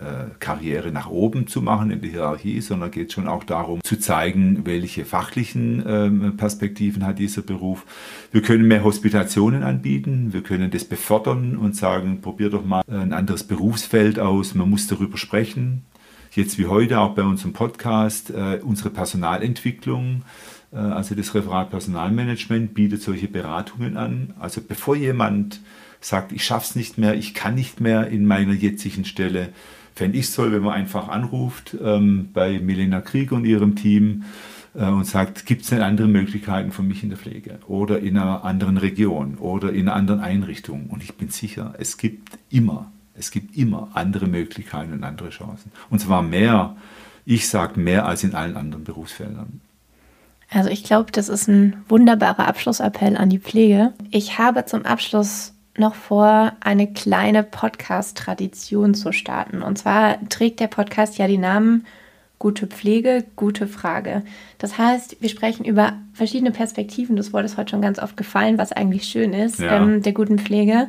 Karriere 0.40 0.92
nach 0.92 1.08
oben 1.08 1.46
zu 1.46 1.62
machen 1.62 1.90
in 1.90 2.00
der 2.02 2.10
Hierarchie, 2.10 2.60
sondern 2.60 2.90
geht 2.90 3.12
schon 3.12 3.26
auch 3.26 3.44
darum 3.44 3.82
zu 3.82 3.98
zeigen, 3.98 4.66
welche 4.66 5.04
fachlichen 5.04 5.82
ähm, 5.86 6.36
Perspektiven 6.36 7.06
hat 7.06 7.18
dieser 7.18 7.42
Beruf. 7.42 7.86
Wir 8.30 8.42
können 8.42 8.68
mehr 8.68 8.84
Hospitationen 8.84 9.62
anbieten, 9.62 10.32
wir 10.32 10.42
können 10.42 10.70
das 10.70 10.84
befördern 10.84 11.56
und 11.56 11.76
sagen, 11.76 12.20
probier 12.20 12.50
doch 12.50 12.64
mal 12.64 12.82
ein 12.88 13.12
anderes 13.12 13.44
Berufsfeld 13.44 14.18
aus, 14.18 14.54
man 14.54 14.68
muss 14.68 14.86
darüber 14.86 15.16
sprechen 15.16 15.61
sprechen, 15.62 15.84
jetzt 16.32 16.58
wie 16.58 16.66
heute 16.66 17.00
auch 17.00 17.14
bei 17.14 17.22
unserem 17.22 17.52
Podcast, 17.52 18.30
äh, 18.30 18.60
unsere 18.62 18.90
Personalentwicklung, 18.90 20.22
äh, 20.72 20.76
also 20.76 21.14
das 21.14 21.34
Referat 21.34 21.70
Personalmanagement 21.70 22.74
bietet 22.74 23.02
solche 23.02 23.28
Beratungen 23.28 23.96
an. 23.96 24.34
Also 24.38 24.60
bevor 24.66 24.96
jemand 24.96 25.60
sagt, 26.00 26.32
ich 26.32 26.44
schaffe 26.44 26.66
es 26.70 26.76
nicht 26.76 26.98
mehr, 26.98 27.14
ich 27.14 27.34
kann 27.34 27.54
nicht 27.54 27.80
mehr 27.80 28.08
in 28.08 28.26
meiner 28.26 28.54
jetzigen 28.54 29.04
Stelle, 29.04 29.50
fände 29.94 30.18
ich 30.18 30.26
es 30.26 30.34
toll, 30.34 30.52
wenn 30.52 30.62
man 30.62 30.74
einfach 30.74 31.08
anruft 31.08 31.76
ähm, 31.82 32.30
bei 32.32 32.58
Milena 32.58 33.00
Krieg 33.02 33.30
und 33.30 33.44
ihrem 33.44 33.76
Team 33.76 34.24
äh, 34.74 34.86
und 34.86 35.06
sagt, 35.06 35.44
gibt 35.44 35.62
es 35.62 35.68
denn 35.68 35.82
andere 35.82 36.08
Möglichkeiten 36.08 36.72
für 36.72 36.82
mich 36.82 37.02
in 37.02 37.10
der 37.10 37.18
Pflege 37.18 37.58
oder 37.68 38.00
in 38.00 38.16
einer 38.16 38.42
anderen 38.42 38.78
Region 38.78 39.36
oder 39.36 39.70
in 39.70 39.82
einer 39.82 39.96
anderen 39.96 40.20
Einrichtung? 40.20 40.86
Und 40.88 41.02
ich 41.02 41.14
bin 41.14 41.28
sicher, 41.28 41.74
es 41.78 41.98
gibt 41.98 42.38
immer 42.48 42.90
es 43.22 43.30
gibt 43.30 43.56
immer 43.56 43.88
andere 43.94 44.26
Möglichkeiten 44.26 44.92
und 44.92 45.04
andere 45.04 45.30
Chancen. 45.30 45.70
Und 45.90 46.00
zwar 46.00 46.22
mehr, 46.22 46.76
ich 47.24 47.48
sage 47.48 47.78
mehr 47.78 48.04
als 48.04 48.24
in 48.24 48.34
allen 48.34 48.56
anderen 48.56 48.82
Berufsfeldern. 48.82 49.60
Also 50.50 50.68
ich 50.68 50.82
glaube, 50.82 51.12
das 51.12 51.28
ist 51.28 51.48
ein 51.48 51.76
wunderbarer 51.88 52.48
Abschlussappell 52.48 53.16
an 53.16 53.30
die 53.30 53.38
Pflege. 53.38 53.92
Ich 54.10 54.38
habe 54.38 54.66
zum 54.66 54.84
Abschluss 54.84 55.54
noch 55.78 55.94
vor, 55.94 56.52
eine 56.60 56.92
kleine 56.92 57.44
Podcast-Tradition 57.44 58.94
zu 58.94 59.12
starten. 59.12 59.62
Und 59.62 59.78
zwar 59.78 60.18
trägt 60.28 60.60
der 60.60 60.66
Podcast 60.66 61.16
ja 61.16 61.26
die 61.28 61.38
Namen 61.38 61.86
Gute 62.38 62.66
Pflege, 62.66 63.24
gute 63.36 63.68
Frage. 63.68 64.24
Das 64.58 64.76
heißt, 64.76 65.18
wir 65.20 65.28
sprechen 65.28 65.64
über 65.64 65.92
verschiedene 66.12 66.50
Perspektiven. 66.50 67.14
Das 67.14 67.32
Wort 67.32 67.44
ist 67.44 67.56
heute 67.56 67.70
schon 67.70 67.82
ganz 67.82 68.00
oft 68.00 68.16
gefallen, 68.16 68.58
was 68.58 68.72
eigentlich 68.72 69.04
schön 69.04 69.32
ist, 69.32 69.60
ja. 69.60 69.76
ähm, 69.76 70.02
der 70.02 70.12
guten 70.12 70.40
Pflege 70.40 70.88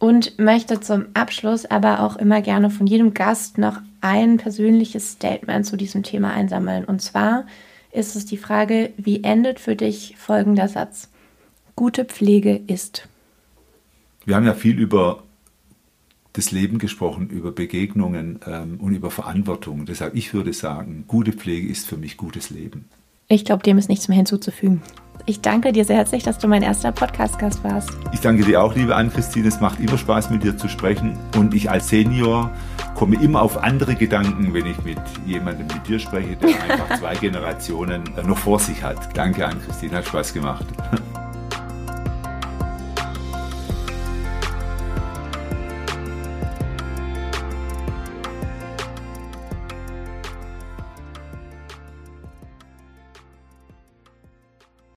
und 0.00 0.38
möchte 0.38 0.80
zum 0.80 1.06
Abschluss 1.14 1.66
aber 1.66 2.00
auch 2.00 2.16
immer 2.16 2.40
gerne 2.40 2.70
von 2.70 2.86
jedem 2.86 3.14
Gast 3.14 3.58
noch 3.58 3.80
ein 4.00 4.38
persönliches 4.38 5.12
Statement 5.12 5.66
zu 5.66 5.76
diesem 5.76 6.02
Thema 6.02 6.32
einsammeln. 6.32 6.86
Und 6.86 7.02
zwar 7.02 7.44
ist 7.92 8.16
es 8.16 8.24
die 8.24 8.38
Frage, 8.38 8.92
wie 8.96 9.22
endet 9.22 9.60
für 9.60 9.76
dich 9.76 10.16
folgender 10.16 10.68
Satz? 10.68 11.10
Gute 11.76 12.06
Pflege 12.06 12.60
ist. 12.66 13.08
Wir 14.24 14.36
haben 14.36 14.46
ja 14.46 14.54
viel 14.54 14.78
über 14.78 15.22
das 16.32 16.50
Leben 16.50 16.78
gesprochen, 16.78 17.28
über 17.28 17.52
Begegnungen 17.52 18.40
ähm, 18.46 18.78
und 18.80 18.94
über 18.94 19.10
Verantwortung. 19.10 19.84
Deshalb, 19.84 20.14
ich 20.14 20.32
würde 20.32 20.54
sagen, 20.54 21.04
gute 21.08 21.32
Pflege 21.32 21.68
ist 21.68 21.86
für 21.86 21.98
mich 21.98 22.16
gutes 22.16 22.48
Leben. 22.48 22.88
Ich 23.28 23.44
glaube, 23.44 23.62
dem 23.64 23.76
ist 23.76 23.88
nichts 23.88 24.08
mehr 24.08 24.16
hinzuzufügen. 24.16 24.80
Ich 25.26 25.40
danke 25.40 25.72
dir 25.72 25.84
sehr 25.84 25.96
herzlich, 25.96 26.22
dass 26.22 26.38
du 26.38 26.48
mein 26.48 26.62
erster 26.62 26.92
Podcast-Gast 26.92 27.62
warst. 27.64 27.90
Ich 28.12 28.20
danke 28.20 28.44
dir 28.44 28.62
auch, 28.62 28.74
liebe 28.74 28.94
Ann-Christine. 28.94 29.48
Es 29.48 29.60
macht 29.60 29.80
immer 29.80 29.98
Spaß, 29.98 30.30
mit 30.30 30.42
dir 30.42 30.56
zu 30.56 30.68
sprechen. 30.68 31.18
Und 31.36 31.54
ich 31.54 31.70
als 31.70 31.88
Senior 31.88 32.50
komme 32.94 33.16
immer 33.22 33.42
auf 33.42 33.62
andere 33.62 33.94
Gedanken, 33.94 34.52
wenn 34.54 34.66
ich 34.66 34.82
mit 34.84 34.98
jemandem 35.26 35.66
mit 35.66 35.86
dir 35.86 35.98
spreche, 35.98 36.36
der 36.36 36.48
einfach 36.48 36.98
zwei 36.98 37.14
Generationen 37.16 38.04
noch 38.26 38.38
vor 38.38 38.58
sich 38.58 38.82
hat. 38.82 39.16
Danke, 39.16 39.46
Ann-Christine. 39.46 39.96
Hat 39.96 40.06
Spaß 40.06 40.32
gemacht. 40.32 40.66